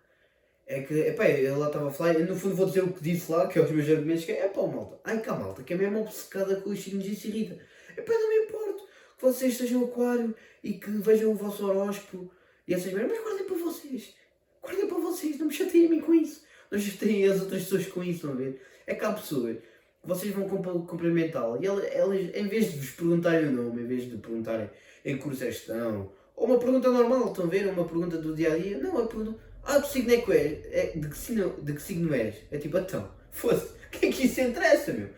É 0.67 0.83
que, 0.83 0.93
epá, 0.95 1.29
eu 1.31 1.57
lá 1.57 1.69
estava 1.69 1.89
a 1.89 1.93
falar, 1.93 2.15
eu 2.15 2.27
no 2.27 2.35
fundo 2.35 2.57
vou 2.57 2.67
dizer 2.67 2.83
o 2.83 2.93
que 2.93 3.01
disse 3.01 3.31
lá, 3.31 3.47
que 3.47 3.61
é 3.61 3.63
os 3.63 3.71
meus 3.71 3.89
argumentos, 3.89 4.25
que 4.25 4.33
é, 4.33 4.49
pá, 4.49 4.63
malta, 4.67 4.99
ai 5.05 5.21
cá, 5.21 5.37
malta, 5.37 5.63
que 5.63 5.73
é 5.73 5.77
mesmo 5.77 6.01
obcecada 6.01 6.57
com 6.57 6.71
os 6.71 6.81
signos 6.83 7.07
e 7.07 7.15
se 7.15 7.29
irrita. 7.29 7.57
Epá, 7.97 8.13
não 8.13 8.29
me 8.29 8.45
importo 8.45 8.83
que 9.17 9.23
vocês 9.23 9.57
sejam 9.57 9.85
aquário 9.85 10.35
e 10.65 10.73
que 10.73 10.91
vejam 10.91 11.31
o 11.31 11.35
vosso 11.37 11.65
horóscopo 11.65 12.29
e 12.67 12.75
essas 12.75 12.93
merdas, 12.93 13.13
mas 13.13 13.23
guardem 13.25 13.47
para 13.47 13.57
vocês. 13.57 14.15
Guardem 14.61 14.89
para 14.89 14.99
vocês, 14.99 15.39
não 15.39 15.47
me 15.47 15.53
chateiem 15.55 15.87
a 15.87 15.91
mim 15.91 16.01
com 16.01 16.13
isso. 16.13 16.43
Não 16.73 16.79
chateiem 16.79 17.29
as 17.29 17.41
outras 17.41 17.63
pessoas 17.63 17.87
com 17.87 18.03
isso, 18.03 18.29
a 18.29 18.33
ver? 18.35 18.61
É 18.85 18.97
que 18.97 19.05
há 19.05 19.13
pessoas 19.13 19.59
vocês 20.03 20.35
vão 20.35 20.49
cumprimentá-la 20.49 21.57
e 21.61 21.67
ela- 21.67 21.87
elas, 21.87 22.35
em 22.35 22.49
vez 22.49 22.73
de 22.73 22.79
vos 22.79 22.91
perguntarem 22.91 23.49
o 23.49 23.53
nome, 23.53 23.83
em 23.83 23.87
vez 23.87 24.11
de 24.11 24.17
perguntarem 24.17 24.69
em 25.05 25.17
que 25.17 25.23
curso 25.23 25.45
é 25.45 25.49
estão, 25.51 26.11
ou 26.41 26.47
uma 26.47 26.59
pergunta 26.59 26.89
normal, 26.91 27.29
estão 27.29 27.45
a 27.45 27.49
ver? 27.49 27.67
Uma 27.69 27.85
pergunta 27.85 28.17
do 28.17 28.35
dia 28.35 28.55
a 28.55 28.59
dia, 28.59 28.79
não, 28.79 28.99
é 28.99 29.07
pergunta, 29.07 29.39
ah, 29.63 29.79
que 29.81 29.89
signo 29.89 30.15
é 30.15 30.17
que 30.23 30.33
és? 30.33 30.65
É, 30.73 30.87
de, 30.97 31.07
que 31.09 31.19
signo, 31.19 31.51
de 31.63 31.73
que 31.75 31.83
signo 31.83 32.15
és? 32.15 32.35
É 32.51 32.57
tipo, 32.57 32.79
então, 32.79 33.11
fosse, 33.31 33.67
o 33.67 33.91
que 33.91 34.07
é 34.07 34.11
que 34.11 34.25
isso 34.27 34.41
interessa, 34.41 34.91
meu? 34.93 35.11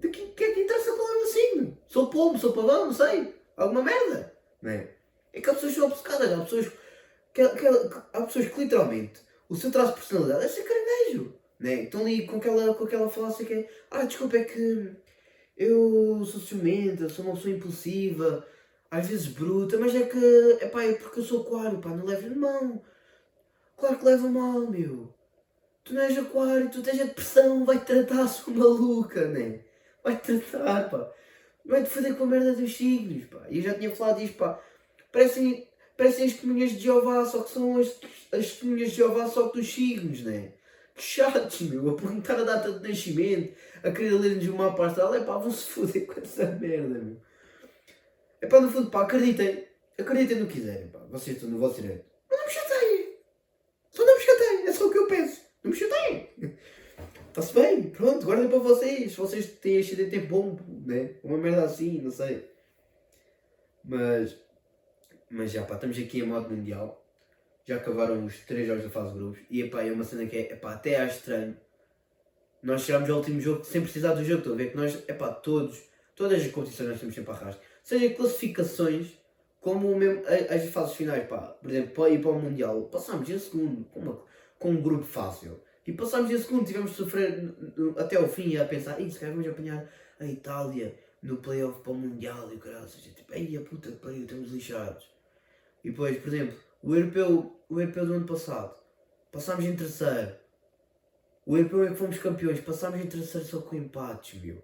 De 0.00 0.08
que, 0.08 0.26
que 0.28 0.44
é 0.44 0.52
que 0.54 0.60
interessa 0.60 0.92
qual 0.92 1.08
é 1.08 1.12
o 1.12 1.16
meu 1.16 1.26
signo? 1.26 1.78
Sou 1.88 2.08
pombo, 2.08 2.38
sou 2.38 2.52
pavão, 2.52 2.86
não 2.86 2.92
sei, 2.92 3.34
alguma 3.56 3.82
merda, 3.82 4.32
não 4.62 4.70
é? 4.70 4.88
É 5.32 5.40
que 5.40 5.50
há 5.50 5.54
pessoas 5.54 5.72
que 5.74 5.80
são 5.80 5.88
obcecadas, 5.88 6.32
há 6.32 6.44
pessoas 6.44 6.68
que, 7.34 7.48
que- 7.48 7.88
que- 7.88 8.02
há 8.12 8.22
pessoas 8.22 8.46
que 8.48 8.60
literalmente 8.60 9.20
o 9.48 9.56
seu 9.56 9.72
traço 9.72 9.94
de 9.94 9.98
personalidade 10.00 10.44
é 10.44 10.48
ser 10.48 10.62
caranguejo. 10.62 11.34
Né? 11.58 11.82
Estão 11.82 12.02
ali 12.02 12.24
com 12.24 12.36
aquela, 12.36 12.72
com 12.74 12.84
aquela 12.84 13.10
falácia 13.10 13.44
que 13.44 13.52
é 13.52 13.68
ah, 13.90 14.04
desculpa, 14.04 14.36
é 14.36 14.44
que 14.44 14.92
eu 15.56 16.22
sou 16.24 16.40
ciumenta, 16.40 17.08
sou 17.08 17.24
uma 17.24 17.34
pessoa 17.34 17.52
impulsiva, 17.54 18.46
às 18.90 19.06
vezes 19.06 19.26
bruta, 19.26 19.76
mas 19.78 19.94
é 19.94 20.04
que 20.04 20.58
é 20.60 20.68
pá, 20.68 20.82
é 20.82 20.94
porque 20.94 21.20
eu 21.20 21.24
sou 21.24 21.42
aquário, 21.42 21.78
pá, 21.78 21.90
não 21.90 22.04
leves 22.04 22.34
mão. 22.36 22.82
Claro 23.76 23.98
que 23.98 24.04
leva 24.04 24.28
mal, 24.28 24.66
meu. 24.66 25.14
Tu 25.84 25.94
não 25.94 26.02
és 26.02 26.18
aquário, 26.18 26.70
tu 26.70 26.82
tens 26.82 27.00
a 27.00 27.04
depressão, 27.04 27.64
vai-te 27.64 27.86
tratar, 27.86 28.26
sua 28.26 28.52
maluca, 28.52 29.26
né? 29.28 29.60
Vai-te 30.02 30.38
tratar, 30.38 30.90
pá. 30.90 31.10
Vai-te 31.64 31.90
foder 31.90 32.16
com 32.16 32.24
a 32.24 32.26
merda 32.26 32.54
dos 32.54 32.76
signos, 32.76 33.24
pá. 33.26 33.46
E 33.50 33.58
eu 33.58 33.64
já 33.64 33.74
tinha 33.74 33.94
falado 33.94 34.18
disto, 34.18 34.36
pá. 34.36 34.60
Parecem, 35.12 35.68
parecem 35.96 36.26
as 36.26 36.32
testemunhas 36.32 36.72
de 36.72 36.80
Jeová, 36.80 37.24
só 37.24 37.42
que 37.42 37.50
são 37.50 37.78
as, 37.78 37.88
as 38.32 38.46
testemunhas 38.46 38.90
de 38.90 38.96
Jeová 38.96 39.26
só 39.28 39.48
que 39.48 39.58
dos 39.58 39.72
signos, 39.72 40.22
né? 40.22 40.52
Que 40.94 41.02
chatos, 41.02 41.60
meu. 41.60 41.90
A 41.90 41.94
perguntar 41.94 42.40
a 42.40 42.44
data 42.44 42.72
de 42.72 42.88
nascimento, 42.88 43.54
a 43.82 43.90
querer 43.90 44.14
ler-nos 44.14 44.48
o 44.48 44.56
mapa 44.56 44.86
astral. 44.86 45.14
É 45.14 45.20
pá, 45.20 45.36
vão-se 45.38 45.70
foder 45.70 46.06
com 46.06 46.20
essa 46.20 46.46
merda, 46.46 46.98
meu. 46.98 47.27
É 48.40 48.46
pá, 48.46 48.60
no 48.60 48.70
fundo, 48.70 48.90
pá, 48.90 49.02
acreditem. 49.02 49.66
Acreditem 49.98 50.38
no 50.38 50.46
que 50.46 50.54
quiserem, 50.54 50.88
pá. 50.88 51.00
Vocês 51.10 51.36
estão 51.36 51.50
no 51.50 51.58
vosso 51.58 51.80
direito. 51.80 52.04
Mas 52.30 52.38
não 52.38 52.46
me 52.46 52.52
chateiem. 52.52 53.16
Só 53.90 54.04
não 54.04 54.16
me 54.16 54.24
chateiem. 54.24 54.66
É 54.66 54.72
só 54.72 54.86
o 54.86 54.90
que 54.90 54.98
eu 54.98 55.06
penso. 55.06 55.40
Não 55.62 55.70
me 55.70 55.76
chateiem. 55.76 56.28
Está-se 57.28 57.54
bem, 57.54 57.82
pronto, 57.90 58.24
guardem 58.24 58.48
para 58.48 58.58
vocês. 58.58 59.14
Vocês 59.14 59.46
têm 59.46 59.78
ascendente 59.78 60.16
em 60.16 60.26
pombo, 60.26 60.60
né? 60.86 61.14
Uma 61.22 61.38
merda 61.38 61.64
assim, 61.64 62.00
não 62.00 62.10
sei. 62.10 62.48
Mas, 63.84 64.36
mas 65.30 65.52
já 65.52 65.62
pá, 65.62 65.74
estamos 65.74 65.98
aqui 65.98 66.20
em 66.20 66.26
modo 66.26 66.50
mundial. 66.50 67.04
Já 67.64 67.76
acabaram 67.76 68.24
os 68.24 68.38
três 68.40 68.66
jogos 68.66 68.84
da 68.84 68.90
fase 68.90 69.12
de 69.12 69.18
grupos. 69.18 69.40
E 69.50 69.62
epá, 69.62 69.82
é 69.82 69.92
uma 69.92 70.04
cena 70.04 70.26
que 70.26 70.36
é, 70.36 70.52
epá, 70.52 70.72
até 70.72 70.96
acho 70.96 71.18
estranho. 71.18 71.56
Nós 72.62 72.82
chegámos 72.82 73.08
ao 73.08 73.18
último 73.18 73.40
jogo 73.40 73.62
sem 73.64 73.82
precisar 73.82 74.14
do 74.14 74.24
jogo. 74.24 74.38
Estão 74.38 74.54
a 74.54 74.56
ver 74.56 74.70
que 74.70 74.76
nós, 74.76 75.08
epá, 75.08 75.30
todos, 75.30 75.82
todas 76.16 76.42
as 76.42 76.50
competições 76.50 76.88
nós 76.88 77.00
temos 77.00 77.14
sempre 77.14 77.30
arrasto. 77.30 77.60
Seja 77.88 78.14
classificações, 78.14 79.18
como 79.62 79.96
mesmo 79.96 80.22
as 80.26 80.68
fases 80.68 80.94
finais, 80.94 81.26
pá. 81.26 81.38
Por 81.38 81.70
exemplo, 81.70 81.94
para 81.94 82.10
ir 82.10 82.20
para 82.20 82.32
o 82.32 82.38
Mundial, 82.38 82.82
passámos 82.82 83.30
em 83.30 83.38
segundo, 83.38 83.82
com, 83.86 84.00
uma, 84.00 84.20
com 84.58 84.72
um 84.72 84.82
grupo 84.82 85.06
fácil. 85.06 85.58
E 85.86 85.92
passámos 85.94 86.30
em 86.30 86.36
segundo, 86.36 86.66
tivemos 86.66 86.90
de 86.90 86.98
sofrer 86.98 87.50
até 87.96 88.20
o 88.20 88.28
fim 88.28 88.58
a 88.58 88.66
pensar, 88.66 89.00
"Ih, 89.00 89.10
se 89.10 89.18
calhar 89.18 89.34
vamos 89.34 89.50
apanhar 89.50 89.90
a 90.20 90.26
Itália 90.26 90.98
no 91.22 91.38
playoff 91.38 91.80
para 91.80 91.92
o 91.92 91.94
Mundial 91.94 92.52
e 92.52 92.56
o 92.56 92.58
caralho, 92.58 92.86
seja, 92.90 93.08
tipo, 93.08 93.32
ei, 93.32 93.56
a 93.56 93.62
puta 93.62 93.90
que 93.90 93.96
pariu, 93.96 94.24
estamos 94.24 94.50
lixados. 94.50 95.10
E 95.82 95.88
depois, 95.88 96.18
por 96.18 96.28
exemplo, 96.28 96.58
o 96.82 96.94
europeu, 96.94 97.58
o 97.70 97.80
europeu 97.80 98.04
do 98.04 98.12
ano 98.12 98.26
passado, 98.26 98.76
passámos 99.32 99.64
em 99.64 99.74
terceiro. 99.74 100.36
O 101.46 101.56
europeu 101.56 101.84
é 101.84 101.88
que 101.88 101.96
fomos 101.96 102.18
campeões, 102.18 102.60
passámos 102.60 103.00
em 103.00 103.06
terceiro 103.06 103.46
só 103.46 103.62
com 103.62 103.76
empates, 103.76 104.38
meu. 104.42 104.62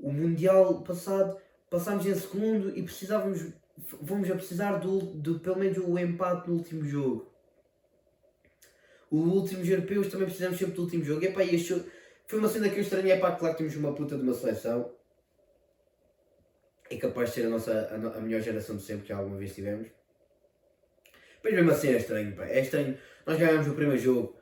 O 0.00 0.12
Mundial 0.12 0.82
passado, 0.82 1.40
passámos 1.70 2.06
em 2.06 2.14
segundo 2.14 2.76
e 2.76 2.82
precisávamos, 2.82 3.52
vamos 4.00 4.30
a 4.30 4.34
precisar 4.34 4.78
do, 4.78 4.98
do 4.98 5.40
pelo 5.40 5.58
menos 5.58 5.78
o 5.78 5.98
empate 5.98 6.48
no 6.48 6.56
último 6.56 6.84
jogo. 6.84 7.32
Os 9.10 9.32
últimos 9.32 9.68
europeus 9.68 10.08
também 10.08 10.26
precisamos 10.26 10.58
sempre 10.58 10.74
do 10.74 10.82
último 10.82 11.04
jogo. 11.04 11.24
Epá, 11.24 11.42
e 11.42 11.54
este 11.54 11.84
foi 12.26 12.38
uma 12.38 12.48
cena 12.48 12.68
que 12.68 12.76
eu 12.76 12.82
estranhei, 12.82 13.18
pá, 13.18 13.32
claro 13.32 13.54
que 13.54 13.58
temos 13.58 13.76
uma 13.76 13.94
puta 13.94 14.16
de 14.16 14.22
uma 14.22 14.34
seleção. 14.34 14.92
É 16.90 16.96
capaz 16.96 17.30
de 17.30 17.36
ser 17.36 17.46
a, 17.46 17.48
nossa, 17.48 17.72
a, 17.72 18.18
a 18.18 18.20
melhor 18.20 18.40
geração 18.40 18.76
de 18.76 18.82
sempre 18.82 19.06
que 19.06 19.12
alguma 19.12 19.36
vez 19.36 19.54
tivemos. 19.54 19.88
Mas 21.42 21.54
mesmo 21.54 21.70
assim 21.70 21.88
é 21.88 21.96
estranho, 21.96 22.34
pá. 22.34 22.46
É 22.46 22.60
estranho. 22.60 22.98
Nós 23.24 23.38
ganhámos 23.38 23.68
o 23.68 23.74
primeiro 23.74 24.00
jogo. 24.00 24.36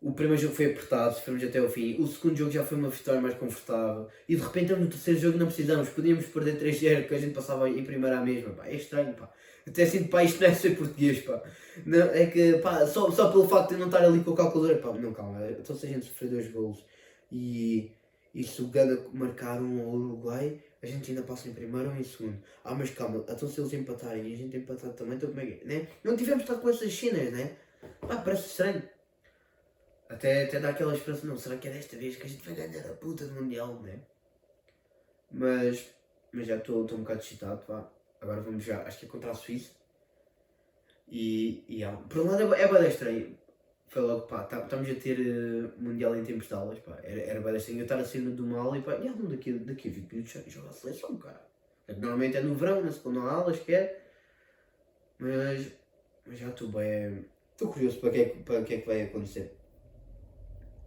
O 0.00 0.12
primeiro 0.12 0.40
jogo 0.40 0.54
foi 0.54 0.66
apertado, 0.66 1.20
fomos 1.20 1.42
até 1.42 1.58
ao 1.58 1.68
fim. 1.68 2.00
O 2.00 2.06
segundo 2.06 2.36
jogo 2.36 2.52
já 2.52 2.64
foi 2.64 2.78
uma 2.78 2.88
vitória 2.88 3.20
mais 3.20 3.34
confortável. 3.34 4.08
E 4.28 4.36
de 4.36 4.42
repente 4.42 4.72
no 4.72 4.86
terceiro 4.86 5.18
jogo 5.18 5.38
não 5.38 5.46
precisamos. 5.46 5.88
Podíamos 5.88 6.26
perder 6.26 6.56
3-0, 6.60 7.08
que 7.08 7.14
a 7.14 7.18
gente 7.18 7.34
passava 7.34 7.68
em 7.68 7.84
primeiro 7.84 8.16
à 8.16 8.20
mesma, 8.20 8.52
pá. 8.52 8.66
É 8.68 8.76
estranho, 8.76 9.12
pá. 9.14 9.28
Até 9.66 9.84
sinto, 9.86 10.08
pá, 10.08 10.22
isto 10.22 10.40
não 10.40 10.48
é 10.48 10.54
ser 10.54 10.76
português, 10.76 11.20
pá. 11.20 11.42
Não, 11.84 11.98
é 11.98 12.26
que, 12.26 12.58
pá, 12.58 12.86
só, 12.86 13.10
só 13.10 13.30
pelo 13.30 13.48
facto 13.48 13.70
de 13.70 13.76
não 13.76 13.86
estar 13.86 14.04
ali 14.04 14.20
com 14.20 14.32
a 14.32 14.36
calculadora, 14.36 14.78
pá, 14.78 14.92
não, 14.92 15.12
calma. 15.12 15.44
Então 15.50 15.74
se 15.74 15.86
a 15.86 15.88
gente 15.88 16.06
sofrer 16.06 16.30
dois 16.30 16.48
golos 16.52 16.84
e, 17.32 17.90
e 18.32 18.44
se 18.44 18.62
o 18.62 18.68
Gana 18.68 18.98
marcar 19.12 19.60
um 19.60 19.80
ao 19.82 19.94
Uruguai, 19.94 20.60
a 20.80 20.86
gente 20.86 21.10
ainda 21.10 21.22
passa 21.22 21.48
em 21.48 21.52
primeiro 21.54 21.90
ou 21.90 21.96
em 21.96 22.04
segundo. 22.04 22.38
Ah, 22.64 22.74
mas 22.74 22.90
calma, 22.90 23.24
então 23.28 23.48
se 23.48 23.60
eles 23.60 23.72
empatarem 23.72 24.28
e 24.28 24.34
a 24.34 24.36
gente 24.36 24.56
empatar 24.56 24.92
também, 24.92 25.16
então 25.16 25.28
como 25.28 25.40
é 25.40 25.46
que 25.46 25.64
é? 25.64 25.64
Né? 25.64 25.88
Não 26.04 26.16
tivemos 26.16 26.44
estar 26.44 26.54
com 26.54 26.68
essas 26.68 26.94
cenas, 26.94 27.32
né? 27.32 27.56
Pá, 28.00 28.16
parece 28.16 28.46
estranho. 28.46 28.82
Até, 30.08 30.44
até 30.44 30.58
dá 30.58 30.70
aquela 30.70 30.94
esperança, 30.94 31.26
não, 31.26 31.36
será 31.36 31.56
que 31.58 31.68
é 31.68 31.70
desta 31.72 31.96
vez 31.96 32.16
que 32.16 32.26
a 32.26 32.28
gente 32.28 32.44
vai 32.44 32.54
ganhar 32.54 32.86
a 32.90 32.94
puta 32.94 33.26
do 33.26 33.34
Mundial, 33.34 33.74
né? 33.80 34.00
Mas, 35.30 35.86
mas 36.32 36.46
já 36.46 36.56
estou 36.56 36.82
um 36.82 37.02
bocado 37.02 37.20
excitado, 37.20 37.62
pá. 37.66 37.90
Agora 38.20 38.40
vamos 38.40 38.64
já, 38.64 38.82
acho 38.82 38.98
que 39.00 39.06
é 39.06 39.08
contra 39.08 39.30
a 39.30 39.34
Suíça. 39.34 39.72
E, 41.10 41.64
e 41.68 41.84
ah, 41.84 41.92
por 42.08 42.18
um 42.22 42.30
lado 42.30 42.54
é, 42.54 42.62
é 42.62 42.68
bem 42.68 42.88
estranho. 42.88 43.38
Foi 43.88 44.02
logo, 44.02 44.22
pá, 44.26 44.44
tá- 44.44 44.64
estamos 44.64 44.90
a 44.90 44.94
ter 44.94 45.18
eh, 45.20 45.70
Mundial 45.78 46.16
em 46.16 46.24
tempos 46.24 46.48
de 46.48 46.54
aulas, 46.54 46.78
pá. 46.80 46.98
Era, 47.02 47.20
era 47.22 47.40
bem 47.40 47.52
eu 47.52 47.82
estar 47.82 47.98
a 47.98 48.04
sair 48.04 48.30
de 48.30 48.42
uma 48.42 48.76
e 48.76 48.82
pá, 48.82 48.96
e, 48.96 49.08
ah, 49.08 49.14
daqui, 49.30 49.52
daqui 49.52 49.88
a 49.88 49.92
20 49.92 50.12
minutos 50.12 50.32
já 50.32 50.42
joga 50.46 50.70
a 50.70 50.72
seleção, 50.72 51.16
cara. 51.18 51.46
Normalmente 51.88 52.36
é 52.36 52.42
no 52.42 52.54
verão, 52.54 52.82
na 52.82 52.92
segunda 52.92 53.20
aula, 53.20 53.32
aulas, 53.32 53.60
que 53.60 53.74
é. 53.74 54.02
Mas, 55.18 55.72
mas 56.26 56.38
já 56.38 56.48
estou 56.48 56.68
bem. 56.68 57.24
Estou 57.52 57.72
curioso 57.72 57.98
para 58.00 58.10
o 58.10 58.12
que, 58.12 58.20
é, 58.20 58.24
para 58.44 58.62
que 58.62 58.74
é 58.74 58.80
que 58.80 58.86
vai 58.86 59.02
acontecer. 59.02 59.57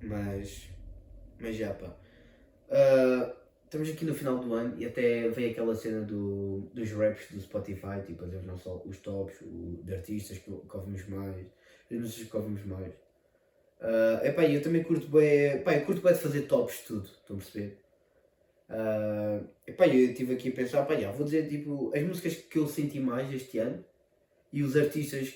Mas. 0.01 0.69
Mas 1.39 1.55
já, 1.55 1.73
pá. 1.73 1.95
Ah, 2.69 3.35
estamos 3.65 3.89
aqui 3.89 4.05
no 4.05 4.13
final 4.13 4.37
do 4.37 4.53
ano 4.53 4.75
e 4.77 4.85
até 4.85 5.27
veio 5.29 5.51
aquela 5.51 5.75
cena 5.75 6.01
do, 6.01 6.69
dos 6.73 6.91
raps 6.91 7.31
do 7.31 7.39
Spotify, 7.39 8.01
tipo, 8.05 8.25
não 8.25 8.57
só 8.57 8.81
os 8.85 8.97
tops 8.99 9.41
o, 9.41 9.81
de 9.83 9.93
artistas 9.93 10.37
que, 10.37 10.51
que 10.51 10.77
ouvimos 10.77 11.07
mais, 11.07 11.45
as 11.89 11.97
músicas 11.97 12.29
que 12.29 12.37
ouvimos 12.37 12.65
mais. 12.65 12.93
Uh, 13.79 14.25
epá, 14.25 14.45
eu 14.45 14.61
também 14.61 14.83
curto 14.83 15.07
bem, 15.07 15.61
pá, 15.63 15.75
eu 15.75 15.85
curto 15.85 16.01
bem 16.01 16.13
de 16.13 16.19
fazer 16.19 16.41
tops 16.43 16.79
de 16.79 16.83
tudo, 16.83 17.05
estão 17.05 17.35
a 17.35 17.39
perceber? 17.39 17.79
Uh, 18.69 19.47
epá, 19.67 19.87
eu 19.87 20.11
estive 20.11 20.33
aqui 20.33 20.49
a 20.49 20.51
pensar, 20.53 20.85
pá, 20.85 20.95
vou 21.11 21.25
dizer 21.25 21.47
tipo, 21.49 21.91
as 21.95 22.03
músicas 22.03 22.35
que 22.35 22.59
eu 22.59 22.67
senti 22.67 22.99
mais 22.99 23.33
este 23.33 23.57
ano 23.57 23.83
e 24.53 24.63
os 24.63 24.77
artistas 24.77 25.33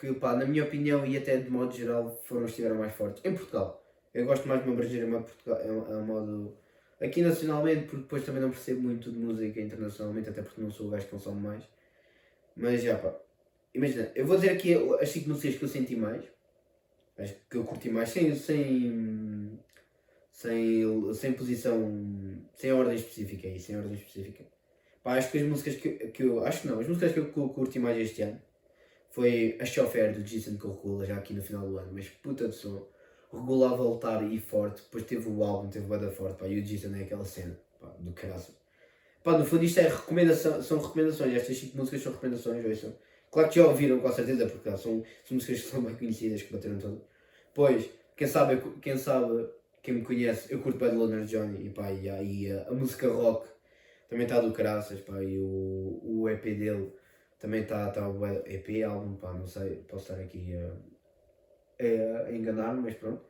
que, 0.00 0.14
pá, 0.14 0.34
na 0.34 0.46
minha 0.46 0.64
opinião 0.64 1.04
e 1.04 1.16
até 1.16 1.36
de 1.36 1.50
modo 1.50 1.76
geral 1.76 2.18
foram 2.24 2.44
os 2.44 2.46
que 2.46 2.52
estiveram 2.52 2.76
mais 2.76 2.94
fortes. 2.94 3.22
Em 3.22 3.34
Portugal. 3.34 3.84
Eu 4.14 4.24
gosto 4.24 4.48
mais 4.48 4.62
de 4.62 4.66
me 4.66 4.74
abranger 4.74 5.04
a 5.04 5.94
a, 5.94 6.00
modo 6.00 6.56
aqui 7.00 7.20
nacionalmente, 7.22 7.82
porque 7.82 8.02
depois 8.02 8.24
também 8.24 8.42
não 8.42 8.50
percebo 8.50 8.80
muito 8.80 9.12
de 9.12 9.18
música 9.18 9.60
internacionalmente, 9.60 10.30
até 10.30 10.42
porque 10.42 10.60
não 10.60 10.70
sou 10.70 10.86
o 10.86 10.90
gajo 10.90 11.04
que 11.04 11.10
consome 11.10 11.40
mais. 11.42 11.64
Mas 12.56 12.82
já 12.82 12.96
pá, 12.96 13.14
imagina, 13.74 14.10
eu 14.14 14.26
vou 14.26 14.36
dizer 14.36 14.50
aqui 14.50 14.74
as 14.74 15.10
5 15.10 15.28
músicas 15.28 15.56
que 15.56 15.64
eu 15.64 15.68
senti 15.68 15.96
mais, 15.96 16.24
as 17.18 17.30
que 17.30 17.56
eu 17.56 17.64
curti 17.64 17.90
mais, 17.90 18.08
sem, 18.08 18.34
sem, 18.34 19.60
sem, 20.32 21.14
sem 21.14 21.32
posição, 21.34 22.42
sem 22.54 22.72
ordem 22.72 22.96
específica, 22.96 23.46
é 23.46 23.54
isso, 23.54 23.66
sem 23.66 23.76
ordem 23.76 23.94
específica. 23.94 24.44
Pá, 25.04 25.16
acho 25.16 25.30
que 25.30 25.38
as 25.38 25.44
músicas 25.44 25.76
que, 25.76 25.90
que 26.08 26.22
eu, 26.22 26.44
acho 26.44 26.62
que 26.62 26.68
não, 26.68 26.80
as 26.80 26.88
músicas 26.88 27.12
que 27.12 27.18
eu 27.18 27.48
curti 27.50 27.78
mais 27.78 27.98
este 27.98 28.22
ano 28.22 28.40
foi 29.10 29.58
a 29.60 29.64
Chofer 29.64 30.14
do 30.14 30.22
Jason 30.22 30.56
Corcula, 30.56 31.04
já 31.04 31.16
aqui 31.16 31.34
no 31.34 31.42
final 31.42 31.68
do 31.68 31.76
ano, 31.78 31.90
mas 31.92 32.08
puta 32.08 32.48
de 32.48 32.54
som 32.54 32.86
regular 33.32 33.76
voltar 33.76 34.22
e 34.22 34.38
forte, 34.38 34.82
depois 34.82 35.04
teve 35.04 35.28
o 35.28 35.44
álbum, 35.44 35.68
teve 35.68 35.84
o 35.84 35.88
Bada 35.88 36.10
Forte, 36.10 36.38
pá, 36.38 36.46
e 36.46 36.58
o 36.58 36.62
Jason 36.62 36.94
é 36.94 37.02
aquela 37.02 37.24
cena, 37.24 37.58
pá, 37.80 37.88
do 37.98 38.12
caraças. 38.12 38.54
Pá, 39.22 39.36
no 39.36 39.44
fundo 39.44 39.64
isto 39.64 39.78
é 39.78 39.88
recomendação, 39.88 40.62
são 40.62 40.80
recomendações, 40.80 41.34
estas 41.34 41.56
5 41.58 41.76
músicas 41.76 42.02
são 42.02 42.12
recomendações, 42.12 42.64
ouçam. 42.64 42.94
Claro 43.30 43.48
que 43.48 43.56
já 43.56 43.66
ouviram 43.66 44.00
com 44.00 44.10
certeza, 44.10 44.46
porque 44.46 44.70
são, 44.70 44.78
são 44.78 45.04
músicas 45.32 45.60
que 45.60 45.68
são 45.68 45.82
bem 45.82 45.94
conhecidas, 45.94 46.42
que 46.42 46.52
bateram 46.52 46.78
todas. 46.78 47.00
Pois, 47.54 47.88
quem 48.16 48.26
sabe, 48.26 48.60
quem 48.80 48.96
sabe, 48.96 49.48
quem 49.82 49.94
me 49.94 50.02
conhece, 50.02 50.52
eu 50.52 50.60
curto 50.60 50.78
de 50.78 50.96
Loner 50.96 51.24
Johnny, 51.24 51.66
e 51.66 51.70
pá, 51.70 51.92
e, 51.92 52.06
e 52.06 52.52
a, 52.52 52.68
a 52.68 52.72
música 52.72 53.08
rock 53.08 53.48
também 54.08 54.24
está 54.24 54.40
do 54.40 54.52
caraças, 54.52 55.00
pá, 55.00 55.22
e 55.22 55.38
o, 55.38 56.00
o 56.02 56.28
EP 56.28 56.42
dele 56.42 56.92
também 57.40 57.62
está, 57.62 57.90
tá, 57.90 58.08
bué- 58.08 58.42
EP, 58.46 58.84
álbum, 58.84 59.16
pá, 59.16 59.32
não 59.32 59.46
sei, 59.46 59.76
posso 59.88 60.12
estar 60.12 60.22
aqui 60.22 60.54
a 60.54 60.90
a, 61.80 62.30
enganar-me, 62.32 62.82
mas 62.82 62.94
pronto. 62.94 63.24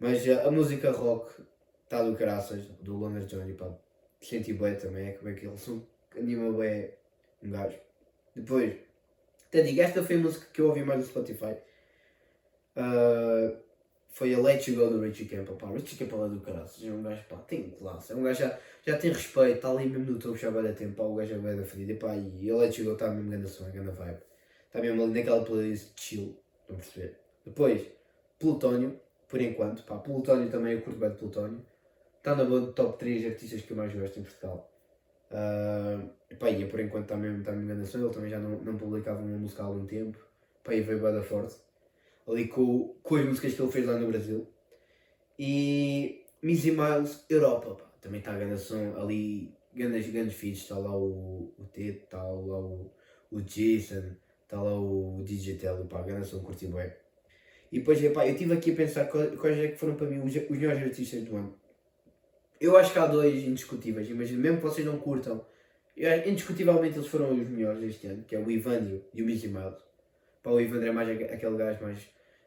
Mas 0.00 0.26
uh, 0.26 0.46
a 0.46 0.50
música 0.50 0.90
rock 0.90 1.42
está 1.84 2.02
do 2.02 2.16
caraças, 2.16 2.66
do 2.80 2.96
Loner 2.96 3.24
Johnny, 3.26 3.54
pá. 3.54 3.72
Senti 4.20 4.52
bem 4.54 4.74
também, 4.76 5.08
é 5.08 5.12
como 5.12 5.28
é 5.30 5.34
que 5.34 5.46
ele 5.46 5.56
som 5.56 5.82
anima 6.16 6.50
bem 6.58 6.90
um 7.42 7.50
gajo. 7.50 7.78
Depois, 8.34 8.74
até 9.46 9.62
digo, 9.62 9.80
esta 9.80 10.02
foi 10.02 10.16
a 10.16 10.18
música 10.18 10.46
que 10.52 10.60
eu 10.60 10.68
ouvi 10.68 10.82
mais 10.82 11.00
no 11.00 11.06
Spotify. 11.06 11.56
Uh, 12.76 13.56
foi 14.14 14.32
a 14.32 14.38
Let 14.38 14.68
You 14.68 14.76
Go 14.76 14.90
do 14.90 15.00
Richie 15.00 15.26
Campbell, 15.26 15.56
pá. 15.56 15.68
Richie 15.70 15.96
Campbell 15.96 16.26
é 16.26 16.28
do 16.28 16.40
caraças, 16.40 16.84
é 16.84 16.90
um 16.90 17.02
gajo, 17.02 17.24
pá, 17.28 17.36
tem 17.48 17.70
classe. 17.70 18.12
É 18.12 18.14
um 18.14 18.22
gajo 18.22 18.38
já, 18.38 18.58
já 18.86 18.96
tem 18.96 19.12
respeito, 19.12 19.56
está 19.56 19.68
ali 19.68 19.88
mesmo 19.88 20.12
no 20.12 20.18
topo, 20.20 20.36
já 20.36 20.50
vai 20.50 20.62
dar 20.62 20.72
tempo, 20.72 20.94
pá. 20.94 21.02
O 21.02 21.16
gajo 21.16 21.34
é 21.34 21.38
bem 21.38 21.56
da 21.56 21.64
fedida, 21.64 21.92
e 21.92 21.96
pá. 21.96 22.14
E 22.16 22.48
a 22.48 22.56
Let 22.56 22.78
You 22.78 22.84
Go 22.84 22.92
está 22.92 23.10
mesmo 23.10 23.28
grande 23.28 23.48
som, 23.48 23.68
grande 23.72 23.90
vibe. 23.90 24.18
Está 24.66 24.80
mesmo 24.80 25.02
ali 25.02 25.12
naquela 25.12 25.44
playlist 25.44 26.00
chill, 26.00 26.38
estão 26.60 26.76
a 26.76 26.78
perceber? 26.78 27.18
Depois, 27.44 27.82
Plutónio, 28.38 29.00
por 29.28 29.40
enquanto, 29.40 29.82
pá, 29.82 29.98
Plutónio 29.98 30.48
também 30.48 30.74
eu 30.74 30.82
curto 30.82 31.00
bem 31.00 31.10
de 31.10 31.16
Plutónio. 31.16 31.66
Está 32.18 32.36
na 32.36 32.44
boa 32.44 32.72
top 32.72 32.96
3 32.98 33.26
artistas 33.26 33.62
que 33.62 33.72
eu 33.72 33.76
mais 33.76 33.92
gosto 33.92 34.20
em 34.20 34.22
Portugal. 34.22 34.70
Uh, 35.32 36.36
pá, 36.36 36.50
e 36.50 36.64
por 36.66 36.78
enquanto 36.78 37.04
está 37.04 37.16
mesmo, 37.16 37.40
está 37.40 37.50
mesmo 37.50 37.66
grande 37.66 37.86
som, 37.88 37.98
ele 37.98 38.14
também 38.14 38.30
já 38.30 38.38
não, 38.38 38.50
não 38.60 38.76
publicava 38.76 39.20
uma 39.20 39.36
música 39.36 39.64
há 39.64 39.66
algum 39.66 39.84
tempo. 39.84 40.18
Pá, 40.62 40.72
e 40.72 40.82
veio 40.82 41.00
bem 41.02 41.20
forte. 41.24 41.56
Ali 42.26 42.48
com, 42.48 42.96
com 43.02 43.16
as 43.16 43.26
músicas 43.26 43.54
que 43.54 43.62
ele 43.62 43.72
fez 43.72 43.86
lá 43.86 43.98
no 43.98 44.08
Brasil. 44.08 44.46
E 45.38 46.24
Missy 46.42 46.70
Miles, 46.70 47.24
Europa, 47.28 47.74
pá, 47.74 47.84
também 48.00 48.20
está 48.20 48.32
a 48.32 48.38
grande 48.38 48.60
som 48.60 48.94
ali, 48.96 49.54
grandes, 49.74 50.10
grandes 50.10 50.34
feats, 50.34 50.62
está 50.62 50.78
lá 50.78 50.96
o, 50.96 51.52
o 51.58 51.64
Ted, 51.72 51.98
está 52.04 52.22
lá 52.22 52.58
o, 52.58 52.92
o 53.30 53.42
Jason, 53.42 54.14
está 54.42 54.62
lá 54.62 54.78
o 54.78 55.22
DJ 55.24 55.56
Telly, 55.56 55.84
pá, 55.88 56.02
grande 56.02 56.26
som, 56.26 56.40
curti 56.40 56.66
bem. 56.66 56.92
E 57.72 57.78
depois, 57.80 58.02
epá, 58.02 58.26
eu 58.26 58.32
estive 58.32 58.52
aqui 58.52 58.72
a 58.72 58.76
pensar 58.76 59.06
quais 59.06 59.58
é 59.58 59.68
que 59.68 59.76
foram 59.76 59.96
para 59.96 60.06
mim 60.06 60.18
os, 60.18 60.34
os 60.36 60.50
melhores 60.50 60.82
artistas 60.82 61.24
do 61.24 61.36
ano. 61.36 61.58
Eu 62.60 62.76
acho 62.76 62.92
que 62.92 62.98
há 62.98 63.06
dois 63.06 63.42
indiscutíveis, 63.42 64.08
imagino, 64.08 64.40
mesmo 64.40 64.58
que 64.58 64.62
vocês 64.62 64.86
não 64.86 64.98
curtam, 64.98 65.44
eu 65.96 66.28
indiscutivelmente 66.28 66.98
eles 66.98 67.08
foram 67.08 67.32
os 67.32 67.48
melhores 67.48 67.82
este 67.82 68.06
ano, 68.06 68.24
que 68.24 68.34
é 68.34 68.38
o 68.38 68.50
Ivandro 68.50 69.04
e 69.12 69.22
o 69.22 69.26
Missy 69.26 69.48
Miles. 69.48 69.82
Pá, 70.44 70.50
o 70.50 70.60
Ivandro 70.60 70.86
é 70.88 70.92
mais 70.92 71.08
aque- 71.08 71.24
aquele 71.24 71.56
gajo 71.56 71.82
mais, 71.82 71.98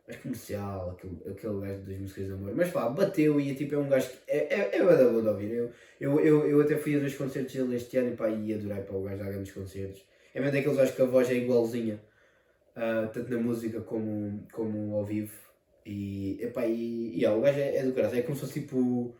mais 0.07 0.21
comercial, 0.21 0.91
aquele, 0.91 1.15
aquele 1.31 1.59
gajo 1.61 1.79
das 1.81 1.97
músicas 1.97 2.27
de 2.27 2.31
amor. 2.33 2.53
Mas 2.55 2.69
pá, 2.71 2.87
bateu 2.89 3.41
e 3.41 3.55
tipo, 3.55 3.75
é 3.75 3.77
um 3.79 3.89
gajo 3.89 4.07
que 4.09 4.17
é, 4.27 4.37
é, 4.53 4.77
é 4.77 4.83
bué 4.83 4.95
da 4.95 5.09
bom 5.09 5.21
de 5.21 5.27
ouvir. 5.27 5.51
Eu, 5.51 5.71
eu, 5.99 6.19
eu, 6.21 6.47
eu 6.49 6.61
até 6.61 6.77
fui 6.77 6.95
a 6.95 6.99
dois 6.99 7.15
concertos 7.15 7.53
dele 7.55 7.75
este 7.75 7.97
ano 7.97 8.13
e 8.13 8.15
pá, 8.15 8.29
e 8.29 8.53
adorei 8.53 8.83
para 8.83 8.95
o 8.95 9.03
gajo 9.03 9.17
dar 9.17 9.31
grandes 9.31 9.51
concertos. 9.51 10.05
É 10.33 10.39
mesmo 10.39 10.53
daqueles 10.55 10.77
gajos 10.77 10.95
que 10.95 11.01
a 11.01 11.05
voz 11.05 11.29
é 11.29 11.33
igualzinha, 11.33 11.99
ah, 12.75 13.09
tanto 13.11 13.31
na 13.31 13.39
música 13.39 13.81
como, 13.81 14.45
como 14.51 14.95
ao 14.95 15.03
vivo. 15.03 15.33
E, 15.85 16.37
epá, 16.41 16.67
e, 16.67 17.13
e 17.15 17.21
yeah, 17.21 17.35
o 17.37 17.41
gajo 17.41 17.59
é, 17.59 17.77
é 17.77 17.83
do 17.83 17.93
caralho, 17.93 18.19
é 18.19 18.21
como 18.21 18.35
se 18.35 18.41
fosse 18.41 18.59
tipo 18.61 19.15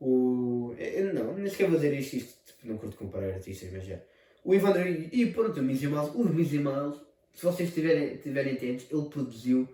o. 0.00 0.74
é- 0.78 1.00
é- 1.00 1.12
não, 1.12 1.34
nem 1.34 1.48
sequer 1.48 1.68
vou 1.68 1.76
dizer 1.78 1.92
isto, 1.94 2.16
isto 2.16 2.38
tipo, 2.46 2.68
não 2.68 2.78
curto 2.78 2.96
comparar 2.96 3.26
artistas, 3.34 3.70
mas 3.72 3.84
já. 3.84 3.98
O 4.44 4.54
Ivandro 4.54 4.86
e, 4.86 5.26
pronto, 5.32 5.60
o 5.60 5.62
Mizzy 5.62 5.86
Miles, 5.88 6.10
o 6.14 6.24
Mizzy 6.24 6.58
Miles, 6.58 7.00
se 7.34 7.44
vocês 7.44 7.72
tiverem, 7.74 8.16
tiverem 8.18 8.54
atentos, 8.54 8.86
ele 8.90 9.08
produziu 9.08 9.68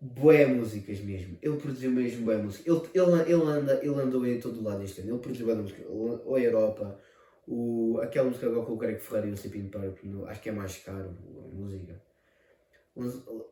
bué 0.00 0.46
músicas 0.46 1.00
mesmo. 1.00 1.38
Ele 1.42 1.56
produziu 1.56 1.90
mesmo 1.90 2.24
bué 2.24 2.36
música. 2.36 2.70
Ele, 2.70 2.80
ele, 2.94 3.22
ele, 3.32 3.42
anda, 3.42 3.80
ele 3.82 3.94
andou 4.00 4.26
em 4.26 4.38
todo 4.40 4.62
lado 4.62 4.82
este 4.82 5.00
ano. 5.00 5.10
Ele 5.12 5.18
produziu 5.18 5.46
bué 5.46 5.54
música. 5.56 5.80
Ele- 5.82 5.88
Ou 6.24 6.34
a 6.36 6.40
Europa, 6.40 7.00
o, 7.46 7.98
aquela 8.02 8.26
música 8.28 8.46
agora 8.46 8.64
com 8.66 8.74
o 8.74 8.78
Craig 8.78 8.98
Ferreira 9.00 9.28
e 9.28 9.32
o 9.32 9.36
Cipin 9.36 9.68
Purple, 9.68 10.08
no- 10.10 10.26
acho 10.26 10.40
que 10.42 10.48
é 10.50 10.52
mais 10.52 10.76
caro 10.78 11.08
a 11.44 11.54
música. 11.54 12.00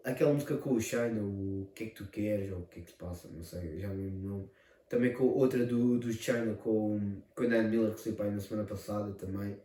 Aquela 0.05 0.33
música 0.33 0.57
com 0.57 0.75
o 0.75 0.81
China, 0.81 1.23
o 1.23 1.69
que 1.75 1.85
é 1.85 1.87
que 1.87 1.95
tu 1.95 2.07
queres, 2.11 2.51
ou 2.53 2.59
o 2.61 2.67
que 2.67 2.81
é 2.81 2.83
que 2.83 2.91
se 2.91 2.97
passa, 2.97 3.29
não 3.29 3.43
sei, 3.43 3.79
já 3.79 3.89
não 3.89 4.41
o. 4.41 4.51
Também 4.89 5.13
com 5.13 5.25
outra 5.25 5.65
do, 5.67 5.99
do 5.99 6.13
China 6.13 6.55
com, 6.55 7.21
com 7.35 7.43
a 7.45 7.47
Dan 7.47 7.65
Miller 7.69 7.93
que 7.95 8.01
saiu 8.01 8.15
para 8.15 8.27
aí 8.27 8.31
na 8.33 8.41
semana 8.41 8.67
passada 8.69 9.13
também. 9.15 9.57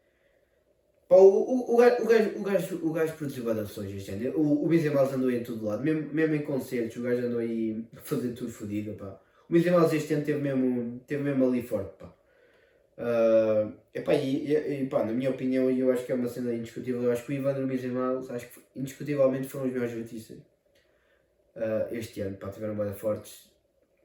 Pá, 1.12 1.18
o, 1.18 1.28
o, 1.28 1.74
o, 1.74 1.78
gajo, 1.78 2.04
o, 2.04 2.08
gajo, 2.08 2.30
o, 2.38 2.42
gajo, 2.42 2.80
o 2.84 2.94
gajo 2.94 3.14
produziu 3.18 3.44
badações 3.44 4.08
ano. 4.08 4.32
O, 4.38 4.64
o 4.64 4.70
Miles 4.70 4.96
andou 4.96 5.30
em 5.30 5.44
todo 5.44 5.66
lado, 5.66 5.84
mesmo, 5.84 6.08
mesmo 6.14 6.36
em 6.36 6.42
concertos, 6.42 6.96
o 6.96 7.02
gajo 7.02 7.26
andou 7.26 7.40
aí 7.40 7.86
a 7.98 8.00
fazer 8.00 8.32
tudo 8.32 8.50
fodido, 8.50 8.94
pá. 8.94 9.20
O 9.50 9.52
Miles 9.52 9.92
este 9.92 10.14
ano 10.14 10.24
teve 10.24 10.40
mesmo, 10.40 11.02
teve 11.06 11.22
mesmo 11.22 11.46
ali 11.46 11.62
forte, 11.64 11.92
pá. 12.00 12.14
Ah, 12.98 13.70
epá, 13.94 14.14
e, 14.14 14.54
e, 14.54 14.84
e, 14.84 14.88
pá, 14.88 15.04
na 15.04 15.12
minha 15.12 15.30
opinião, 15.32 15.70
e 15.70 15.82
eu 15.82 15.92
acho 15.92 16.06
que 16.06 16.14
é 16.14 16.16
uma 16.16 16.30
cena 16.30 16.54
indiscutível, 16.54 17.04
eu 17.04 17.12
acho 17.12 17.26
que 17.26 17.34
o 17.34 17.36
Ivan 17.36 17.60
e 17.60 17.64
o 17.64 17.68
Miles, 17.68 18.32
acho 18.32 18.48
que 18.48 18.62
indiscutivelmente 18.74 19.50
foram 19.50 19.66
os 19.66 19.74
melhores 19.74 19.98
artistas 19.98 20.38
ah, 21.58 21.90
este 21.92 22.22
ano, 22.22 22.38
pá, 22.38 22.48
tiveram 22.50 22.76
bada 22.76 22.94
fortes, 22.94 23.52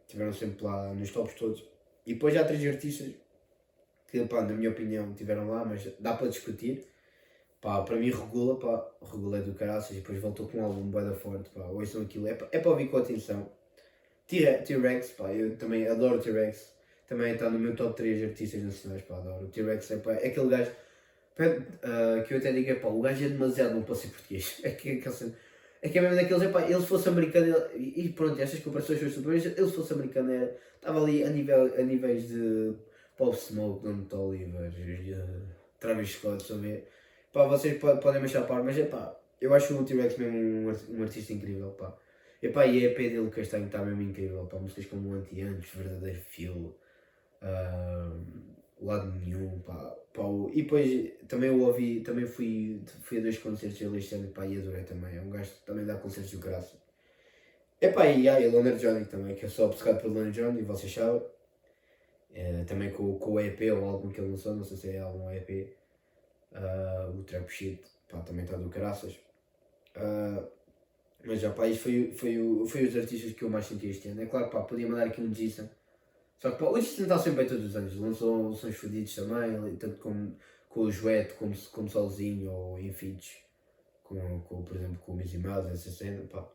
tiveram 0.08 0.32
sempre 0.32 0.64
lá 0.64 0.92
nos 0.92 1.12
tops 1.12 1.34
todos. 1.34 1.64
E 2.04 2.14
depois 2.14 2.36
há 2.36 2.44
três 2.44 2.66
artistas 2.66 3.12
que, 4.10 4.24
pá, 4.24 4.42
na 4.42 4.54
minha 4.54 4.70
opinião, 4.70 5.14
tiveram 5.14 5.48
lá, 5.48 5.64
mas 5.64 5.88
dá 6.00 6.14
para 6.14 6.26
discutir. 6.26 6.95
Pá, 7.66 7.82
para 7.82 7.96
mim 7.96 8.10
regula, 8.12 8.56
pá, 8.60 8.88
regula 9.10 9.38
é 9.38 9.40
do 9.40 9.52
caraças 9.52 9.90
e 9.90 9.94
depois 9.94 10.20
voltou 10.20 10.46
com 10.46 10.58
um 10.58 10.64
álbum 10.66 10.82
bué 10.88 11.02
da 11.02 11.12
forte, 11.12 11.50
pá, 11.50 11.64
ouçam 11.64 12.02
aquilo, 12.02 12.28
é, 12.28 12.38
é 12.52 12.60
para 12.60 12.70
ouvir 12.70 12.88
com 12.88 12.98
atenção. 12.98 13.50
T-Rex, 14.28 15.10
pá, 15.10 15.32
eu 15.32 15.56
também 15.56 15.88
adoro 15.88 16.20
T-Rex, 16.20 16.72
também 17.08 17.32
está 17.32 17.50
no 17.50 17.58
meu 17.58 17.74
top 17.74 17.96
3 17.96 18.18
de 18.18 18.24
artistas 18.26 18.62
nacionais, 18.62 19.02
pá, 19.02 19.16
adoro. 19.16 19.46
O 19.46 19.48
T-Rex 19.48 19.90
é, 19.90 19.96
pá, 19.96 20.12
é 20.12 20.28
aquele 20.28 20.48
gajo, 20.48 20.70
ah, 21.82 22.22
que 22.22 22.34
eu 22.34 22.38
até 22.38 22.52
digo, 22.52 22.70
é 22.70 22.74
pá, 22.76 22.86
o 22.86 23.00
gajo 23.00 23.24
é 23.24 23.28
demasiado 23.30 23.74
bom 23.74 23.82
para 23.82 23.96
ser 23.96 24.08
português, 24.10 24.60
é 24.62 24.70
que, 24.70 24.90
é 24.90 24.96
que, 24.98 25.08
é 25.82 25.88
que 25.88 25.98
é 25.98 26.02
mesmo 26.02 26.14
daqueles, 26.14 26.42
é 26.44 26.48
pá, 26.48 26.62
ele 26.70 26.80
se 26.80 26.86
fosse 26.86 27.08
americano, 27.08 27.46
ele- 27.74 27.92
e 27.96 28.08
pronto, 28.10 28.40
estas 28.40 28.60
comparações 28.60 29.02
estúpidas, 29.02 29.44
mas 29.44 29.58
ele 29.58 29.68
se 29.68 29.74
fosse 29.74 29.92
americano 29.92 30.30
era, 30.30 30.56
estava 30.76 31.02
ali 31.02 31.24
a, 31.24 31.30
nível, 31.30 31.74
a 31.76 31.82
níveis 31.82 32.28
de 32.28 32.74
Pop 33.16 33.36
Smoke, 33.36 33.84
Don 33.84 34.28
Oliver, 34.28 34.72
eh, 34.78 35.26
Travis 35.80 36.10
Scott, 36.10 36.42
estão 36.42 36.58
a 36.58 36.60
ver? 36.60 36.95
Pá, 37.36 37.44
vocês 37.46 37.76
po- 37.78 37.98
podem 37.98 38.18
me 38.22 38.24
achar 38.24 38.46
par, 38.46 38.64
mas 38.64 38.78
é 38.78 38.86
pá, 38.86 39.14
eu 39.42 39.52
acho 39.52 39.78
o 39.78 39.84
T-Rex 39.84 40.16
mesmo 40.16 40.38
um, 40.38 40.98
um 40.98 41.02
artista 41.02 41.34
incrível, 41.34 41.70
pá. 41.72 41.94
E 42.42 42.48
pá, 42.48 42.64
e 42.66 42.82
a 42.82 42.90
EP 42.90 42.96
dele, 42.96 43.28
Castanho, 43.28 43.66
está 43.66 43.84
mesmo 43.84 44.00
incrível, 44.00 44.46
pá. 44.46 44.56
Músicas 44.58 44.86
como 44.86 45.12
Anti-Antes, 45.12 45.68
Verdadeiro 45.74 46.18
Fio, 46.18 46.74
ah, 47.42 48.10
Lado 48.80 49.12
Nenhum, 49.12 49.60
pá. 49.60 49.74
pá 50.14 50.22
e 50.54 50.62
depois 50.62 51.12
também 51.28 51.50
eu 51.50 51.60
ouvi, 51.60 52.00
também 52.00 52.24
fui, 52.24 52.80
fui 53.02 53.18
a 53.18 53.20
dois 53.20 53.36
concertos 53.36 53.78
dele 53.78 53.98
este 53.98 54.14
ano, 54.14 54.28
pá, 54.28 54.46
e 54.46 54.56
adorei 54.56 54.84
também. 54.84 55.18
É 55.18 55.20
um 55.20 55.28
gajo 55.28 55.50
que 55.50 55.66
também 55.66 55.84
dá 55.84 55.94
concertos 55.96 56.32
do 56.32 56.38
graça. 56.38 56.78
E 57.82 57.88
pá, 57.88 58.06
e 58.06 58.26
há, 58.30 58.40
e 58.40 58.48
Loner 58.48 58.76
Johnny 58.76 59.04
também, 59.04 59.34
que 59.34 59.44
eu 59.44 59.50
sou 59.50 59.66
obcecado 59.66 60.00
pelo 60.00 60.14
Loner 60.14 60.32
Johnny, 60.32 60.62
vocês 60.62 60.90
sabem. 60.90 61.20
Eh, 62.34 62.64
também 62.66 62.90
com, 62.92 63.18
com 63.18 63.32
o 63.32 63.40
EP, 63.40 63.60
o 63.72 63.84
álbum 63.84 64.08
que 64.08 64.20
ele 64.22 64.30
lançou, 64.30 64.54
não 64.54 64.64
sei 64.64 64.76
se 64.78 64.96
é 64.96 65.04
ou 65.04 65.30
EP. 65.32 65.76
Ah, 66.54 67.10
o 67.14 67.22
Trap 67.24 67.48
Shit, 67.50 67.80
pá, 68.08 68.20
também 68.20 68.44
está 68.44 68.56
do 68.56 68.68
caraças. 68.70 69.14
Ah, 69.96 70.44
mas 71.24 71.40
já, 71.40 71.50
pá, 71.52 71.68
isto 71.68 71.84
foi, 71.84 72.12
foi, 72.12 72.38
o- 72.38 72.66
foi 72.66 72.84
os 72.86 72.96
artistas 72.96 73.32
que 73.34 73.44
eu 73.44 73.50
mais 73.50 73.66
senti 73.66 73.88
este 73.88 74.08
ano. 74.08 74.22
É 74.22 74.26
claro, 74.26 74.50
pá, 74.50 74.62
podia 74.62 74.88
mandar 74.88 75.06
aqui 75.06 75.20
um 75.22 75.30
Jason. 75.32 75.68
Só 76.38 76.50
que, 76.52 76.58
pá, 76.58 76.66
o 76.70 76.78
Jason 76.78 77.04
está 77.04 77.18
sempre 77.18 77.38
bem 77.40 77.48
todos 77.48 77.66
os 77.66 77.76
anos. 77.76 77.96
Lançou 77.96 78.54
Sons 78.54 78.76
Fodidos 78.76 79.14
também, 79.16 79.76
tanto 79.76 79.98
com, 80.00 80.34
com 80.70 80.80
o 80.82 80.92
Joete, 80.92 81.34
como, 81.34 81.54
como 81.72 81.88
sozinho, 81.90 82.50
ou 82.52 82.78
em 82.80 82.92
feats. 82.92 83.38
Com, 84.04 84.40
com, 84.42 84.64
por 84.64 84.76
exemplo, 84.76 84.98
com 85.00 85.12
o 85.12 85.16
Mizzy 85.16 85.38
Miles, 85.38 85.66
essa 85.72 85.90
cena, 85.90 86.22
pá. 86.28 86.48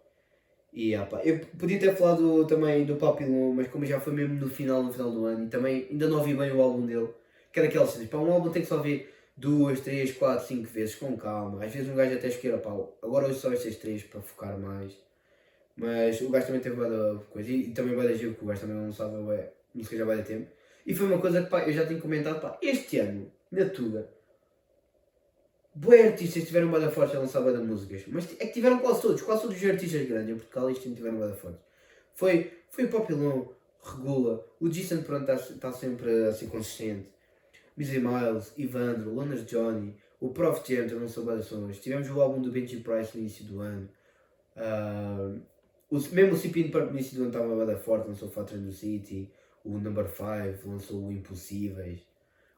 E, 0.73 0.95
ah, 0.95 1.05
pá, 1.05 1.21
eu 1.23 1.39
podia 1.59 1.79
ter 1.79 1.95
falado 1.95 2.45
também 2.47 2.85
do 2.85 2.95
Papillon, 2.95 3.53
mas 3.53 3.67
como 3.67 3.85
já 3.85 3.99
foi 3.99 4.13
mesmo 4.13 4.35
no 4.35 4.49
final, 4.49 4.81
no 4.83 4.91
final 4.93 5.11
do 5.11 5.25
ano, 5.25 5.45
e 5.45 5.49
também 5.49 5.87
ainda 5.91 6.07
não 6.07 6.19
ouvi 6.19 6.33
bem 6.33 6.51
o 6.51 6.61
álbum 6.61 6.85
dele. 6.85 7.09
Que 7.51 7.59
é 7.59 7.63
daquelas 7.63 7.89
cenas, 7.91 8.07
pá, 8.09 8.17
um 8.17 8.31
álbum 8.31 8.49
tem 8.51 8.61
que 8.61 8.67
só 8.69 8.77
ouvir 8.77 9.09
duas, 9.41 9.79
três, 9.81 10.13
quatro, 10.13 10.47
cinco 10.47 10.69
vezes 10.69 10.95
com 10.95 11.17
calma. 11.17 11.65
Às 11.65 11.73
vezes 11.73 11.89
um 11.89 11.95
gajo 11.95 12.15
até 12.15 12.27
esqueira, 12.27 12.59
pá, 12.59 12.69
agora 13.01 13.27
hoje 13.27 13.39
só 13.39 13.51
estas 13.51 13.75
três 13.75 14.03
para 14.03 14.21
focar 14.21 14.57
mais. 14.57 14.93
Mas 15.75 16.21
o 16.21 16.29
gajo 16.29 16.45
também 16.45 16.61
teve 16.61 16.75
bué 16.75 16.87
coisa. 17.31 17.49
E, 17.49 17.69
e 17.69 17.73
também 17.73 17.95
vai 17.95 18.07
da 18.07 18.13
giro, 18.13 18.35
que 18.35 18.43
o 18.43 18.47
gajo 18.47 18.61
também 18.61 18.75
não 18.75 18.85
lançava 18.85 19.19
bué, 19.19 19.51
música 19.73 19.97
já 19.97 20.05
vai 20.05 20.17
de 20.17 20.23
tempo. 20.23 20.51
E 20.85 20.93
foi 20.93 21.07
uma 21.07 21.19
coisa 21.19 21.43
que 21.43 21.49
pá, 21.49 21.63
eu 21.67 21.73
já 21.73 21.85
tinha 21.85 21.99
comentado, 21.99 22.39
pá, 22.39 22.57
este 22.61 22.99
ano, 22.99 23.31
na 23.51 23.65
Tuga, 23.65 24.07
bué 25.73 26.09
artistas 26.09 26.43
tiveram 26.43 26.69
bué 26.69 26.79
da 26.79 26.91
forte 26.91 27.15
a 27.15 27.19
lançar 27.19 27.41
de 27.41 27.63
músicas. 27.63 28.03
Mas 28.07 28.25
é 28.39 28.45
que 28.45 28.53
tiveram 28.53 28.79
quase 28.79 29.01
todos, 29.01 29.21
quase 29.23 29.41
todos 29.41 29.57
os 29.57 29.69
artistas 29.69 30.07
grandes 30.07 30.29
em 30.29 30.37
Portugal 30.37 30.69
este 30.69 30.85
ano 30.85 30.95
tiveram 30.95 31.17
bué 31.17 31.27
da 31.27 31.35
forte. 31.35 31.59
Foi, 32.13 32.51
foi 32.69 32.85
o 32.85 32.89
Papilão, 32.89 33.55
Regula, 33.83 34.45
o 34.59 34.69
Jason 34.69 35.01
pronto 35.01 35.31
está 35.31 35.37
tá 35.55 35.71
sempre 35.71 36.27
assim 36.27 36.47
consistente. 36.47 37.09
Busy 37.77 37.99
Miles, 37.99 38.53
Ivandro, 38.57 39.13
Loner 39.13 39.43
Johnny, 39.45 39.95
o 40.19 40.29
Prof 40.29 40.61
Jam 40.67 40.87
bué 41.23 41.37
de 41.37 41.43
sons. 41.43 41.79
Tivemos 41.79 42.09
o 42.09 42.21
álbum 42.21 42.41
do 42.41 42.51
Benji 42.51 42.77
Price 42.77 43.15
no 43.15 43.21
início 43.21 43.45
do 43.45 43.59
ano. 43.59 43.89
Ah, 44.55 45.33
o, 45.89 45.99
mesmo 46.13 46.33
o 46.33 46.37
Cipin 46.37 46.69
Purple 46.69 46.91
no 46.91 46.99
início 46.99 47.15
do 47.15 47.23
ano 47.23 47.31
estava 47.31 47.55
bué 47.55 47.65
da 47.65 47.77
forte, 47.77 48.07
lançou 48.07 48.29
o 48.29 48.57
no 48.57 48.71
City. 48.71 49.31
O 49.63 49.77
Number 49.77 50.07
5 50.07 50.69
lançou 50.69 51.07
o 51.07 51.11
Impossíveis. 51.11 52.01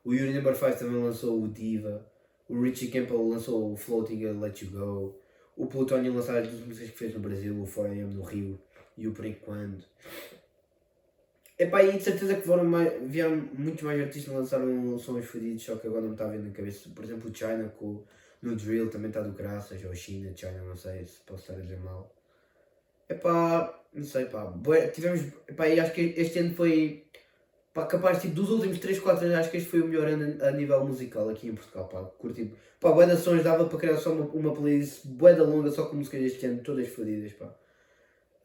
O 0.04 0.14
Yuri 0.14 0.34
Number 0.34 0.56
5 0.56 0.80
também 0.80 1.02
lançou 1.02 1.42
o 1.42 1.48
Diva. 1.48 2.06
O 2.48 2.62
Richie 2.62 2.90
Campbell 2.90 3.28
lançou 3.28 3.72
o 3.72 3.76
Floating 3.76 4.26
and 4.26 4.40
Let 4.40 4.62
You 4.62 4.72
Go. 4.72 5.20
O 5.56 5.68
Plutónio 5.68 6.14
lançou 6.14 6.36
as 6.36 6.48
duas 6.48 6.66
músicas 6.66 6.92
que 6.92 6.98
fez 6.98 7.14
no 7.14 7.20
Brasil, 7.20 7.62
o 7.62 7.66
4AM 7.66 8.14
no 8.14 8.24
Rio 8.24 8.60
e 8.98 9.08
o 9.08 9.12
Por 9.12 9.26
Enquanto. 9.26 9.88
Epá, 11.58 11.84
e 11.84 11.98
de 11.98 12.04
certeza 12.04 12.36
que 12.36 12.42
foram 12.42 12.64
mais, 12.64 12.92
vieram 13.04 13.36
muitos 13.54 13.84
mais 13.84 14.02
artistas 14.02 14.34
lançaram 14.34 14.98
sons 14.98 15.26
fodidos, 15.26 15.64
só 15.64 15.76
que 15.76 15.86
agora 15.88 16.02
não 16.02 16.10
me 16.10 16.16
está 16.16 16.26
a 16.26 16.30
ver 16.30 16.40
na 16.40 16.52
cabeça. 16.52 16.90
Por 16.90 17.04
exemplo, 17.04 17.30
o 17.30 17.36
China 17.36 17.70
com, 17.78 18.04
no 18.42 18.56
Drill 18.56 18.90
também 18.90 19.10
está 19.10 19.22
do 19.22 19.32
graças, 19.34 19.84
ou 19.86 19.94
China, 19.96 20.32
China, 20.36 20.64
não 20.64 20.76
sei 20.76 21.06
se 21.08 21.22
posso 21.22 21.42
estar 21.42 21.54
a 21.54 21.62
dizer 21.62 21.80
mal. 21.80 22.12
Epá, 23.08 23.80
não 23.94 24.04
sei, 24.04 24.26
pá. 24.26 24.52
tivemos, 24.94 25.22
epá, 25.48 25.68
e 25.68 25.80
acho 25.80 25.94
que 25.94 26.02
este 26.18 26.40
ano 26.40 26.56
foi, 26.56 27.06
pá, 27.74 27.86
capaz, 27.86 28.20
tipo, 28.22 28.34
dos 28.34 28.50
últimos 28.50 28.80
3, 28.80 29.00
4 29.00 29.26
anos, 29.26 29.38
acho 29.38 29.52
que 29.52 29.58
este 29.58 29.70
foi 29.70 29.82
o 29.82 29.88
melhor 29.88 30.08
ano 30.08 30.44
a 30.44 30.52
nível 30.52 30.84
musical 30.86 31.30
aqui 31.30 31.50
em 31.50 31.56
Portugal, 31.56 31.88
pá. 31.88 32.04
Curti, 32.04 32.52
pá, 32.80 32.92
bué 32.92 33.06
de 33.06 33.18
sons, 33.18 33.44
dava 33.44 33.66
para 33.66 33.78
criar 33.80 33.98
só 33.98 34.12
uma, 34.12 34.26
uma 34.26 34.54
playlist 34.54 35.06
bué 35.06 35.36
da 35.36 35.44
longa, 35.44 35.70
só 35.72 35.86
com 35.86 35.98
músicas 35.98 36.22
deste 36.22 36.46
ano, 36.48 36.64
todas 36.64 36.88
fodidas, 36.90 37.34
pá. 37.34 37.54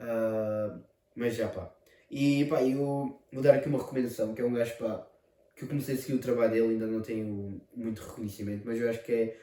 Ah, 0.00 0.78
mas 1.16 1.34
já, 1.34 1.48
pá. 1.48 1.77
E, 2.10 2.44
pá, 2.46 2.62
eu 2.62 3.18
vou 3.32 3.42
dar 3.42 3.54
aqui 3.54 3.68
uma 3.68 3.78
recomendação, 3.78 4.34
que 4.34 4.40
é 4.40 4.44
um 4.44 4.52
gajo, 4.52 4.76
pá, 4.78 5.06
que 5.54 5.64
eu 5.64 5.68
comecei 5.68 5.94
a 5.94 5.98
seguir 5.98 6.14
o 6.14 6.20
trabalho 6.20 6.52
dele, 6.52 6.68
ainda 6.68 6.86
não 6.86 7.02
tenho 7.02 7.60
muito 7.74 8.00
reconhecimento, 8.00 8.62
mas 8.64 8.80
eu 8.80 8.88
acho 8.88 9.02
que 9.04 9.12
é, 9.12 9.36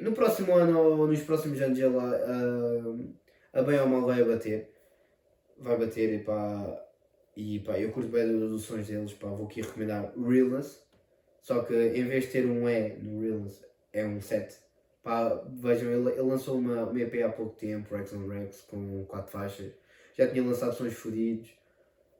no 0.00 0.12
próximo 0.12 0.54
ano 0.54 0.78
ou 0.80 1.06
nos 1.08 1.22
próximos 1.22 1.60
anos 1.60 1.78
ele, 1.78 1.96
ah, 1.96 3.58
a 3.58 3.62
bem 3.62 3.80
ou 3.80 3.88
mal 3.88 4.06
vai 4.06 4.22
bater. 4.22 4.70
Vai 5.58 5.76
bater 5.76 6.12
e 6.14 6.18
pá. 6.20 6.82
E 7.36 7.60
pá, 7.60 7.78
eu 7.78 7.90
curto 7.90 8.08
bem 8.10 8.26
dos 8.38 8.62
sons 8.62 8.86
deles, 8.86 9.12
pá, 9.14 9.28
vou 9.28 9.46
aqui 9.46 9.62
recomendar 9.62 10.12
Realness. 10.16 10.86
Só 11.40 11.62
que 11.62 11.74
em 11.74 12.04
vez 12.04 12.24
de 12.26 12.30
ter 12.30 12.46
um 12.46 12.68
E 12.68 12.90
no 13.02 13.20
Realness, 13.20 13.64
é 13.92 14.04
um 14.04 14.20
7. 14.20 14.56
Pá, 15.02 15.42
vejam, 15.48 15.90
ele, 15.90 16.10
ele 16.10 16.22
lançou 16.22 16.58
uma, 16.58 16.84
uma 16.84 17.00
EP 17.00 17.22
há 17.24 17.28
pouco 17.28 17.56
tempo, 17.56 17.94
Rex 17.94 18.12
on 18.12 18.28
Rex, 18.28 18.62
com 18.62 19.04
4 19.06 19.30
faixas. 19.30 19.72
Já 20.16 20.28
tinha 20.28 20.44
lançado 20.44 20.74
sons 20.74 20.94
fodidos. 20.94 21.50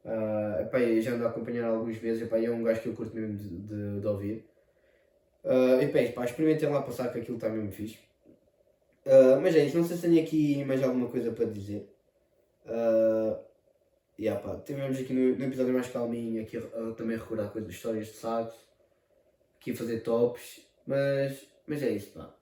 Ah, 0.06 0.58
epá, 0.62 0.78
já 1.00 1.12
ando 1.12 1.26
a 1.26 1.30
acompanhar 1.30 1.64
há 1.64 1.68
alguns 1.68 2.00
meses, 2.00 2.22
epá, 2.22 2.38
é 2.38 2.48
um 2.48 2.62
gajo 2.62 2.80
que 2.80 2.88
eu 2.88 2.94
curto 2.94 3.14
mesmo 3.14 3.36
de, 3.36 3.48
de, 3.48 4.00
de 4.00 4.06
ouvir. 4.06 4.48
Uh, 5.44 5.82
e 5.82 5.88
pá, 5.88 6.12
pá, 6.14 6.24
experimentem 6.24 6.68
lá 6.68 6.82
passar 6.82 7.12
que 7.12 7.18
aquilo 7.18 7.36
está 7.36 7.48
mesmo 7.48 7.72
fixe. 7.72 7.98
Ah, 9.06 9.38
mas 9.40 9.54
é 9.54 9.64
isso, 9.64 9.78
não 9.78 9.84
sei 9.84 9.96
se 9.96 10.02
tenho 10.08 10.22
aqui 10.22 10.64
mais 10.64 10.82
alguma 10.82 11.08
coisa 11.08 11.30
para 11.30 11.46
dizer. 11.46 11.88
Uh, 12.66 13.38
yeah, 14.18 14.40
pá, 14.40 14.56
tivemos 14.64 14.98
aqui 14.98 15.12
no, 15.12 15.36
no 15.36 15.44
episódio 15.44 15.72
mais 15.72 15.88
calminho, 15.88 16.42
aqui 16.42 16.56
a 16.56 16.92
também 16.96 17.16
recordar 17.16 17.50
coisas, 17.50 17.72
histórias 17.72 18.08
de 18.08 18.14
sax, 18.14 18.52
aqui 19.60 19.72
fazer 19.74 20.00
tops, 20.00 20.66
mas, 20.86 21.46
mas 21.66 21.82
é 21.82 21.90
isso, 21.90 22.10
pá. 22.12 22.34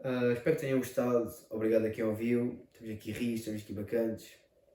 Uh, 0.00 0.32
espero 0.32 0.56
que 0.56 0.62
tenham 0.62 0.78
gostado, 0.78 1.30
obrigado 1.50 1.86
a 1.86 1.90
quem 1.90 2.04
ouviu, 2.04 2.58
temos 2.72 2.94
aqui 2.94 3.10
rios, 3.10 3.44
temos 3.44 3.62
aqui 3.62 3.72
bacantes, 3.72 4.30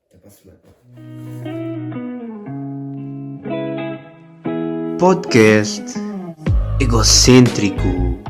até 0.10 0.18
para 0.18 0.28
a 0.28 0.32
semana. 0.32 1.75
Podcast 5.06 6.00
egocêntrico. 6.80 8.25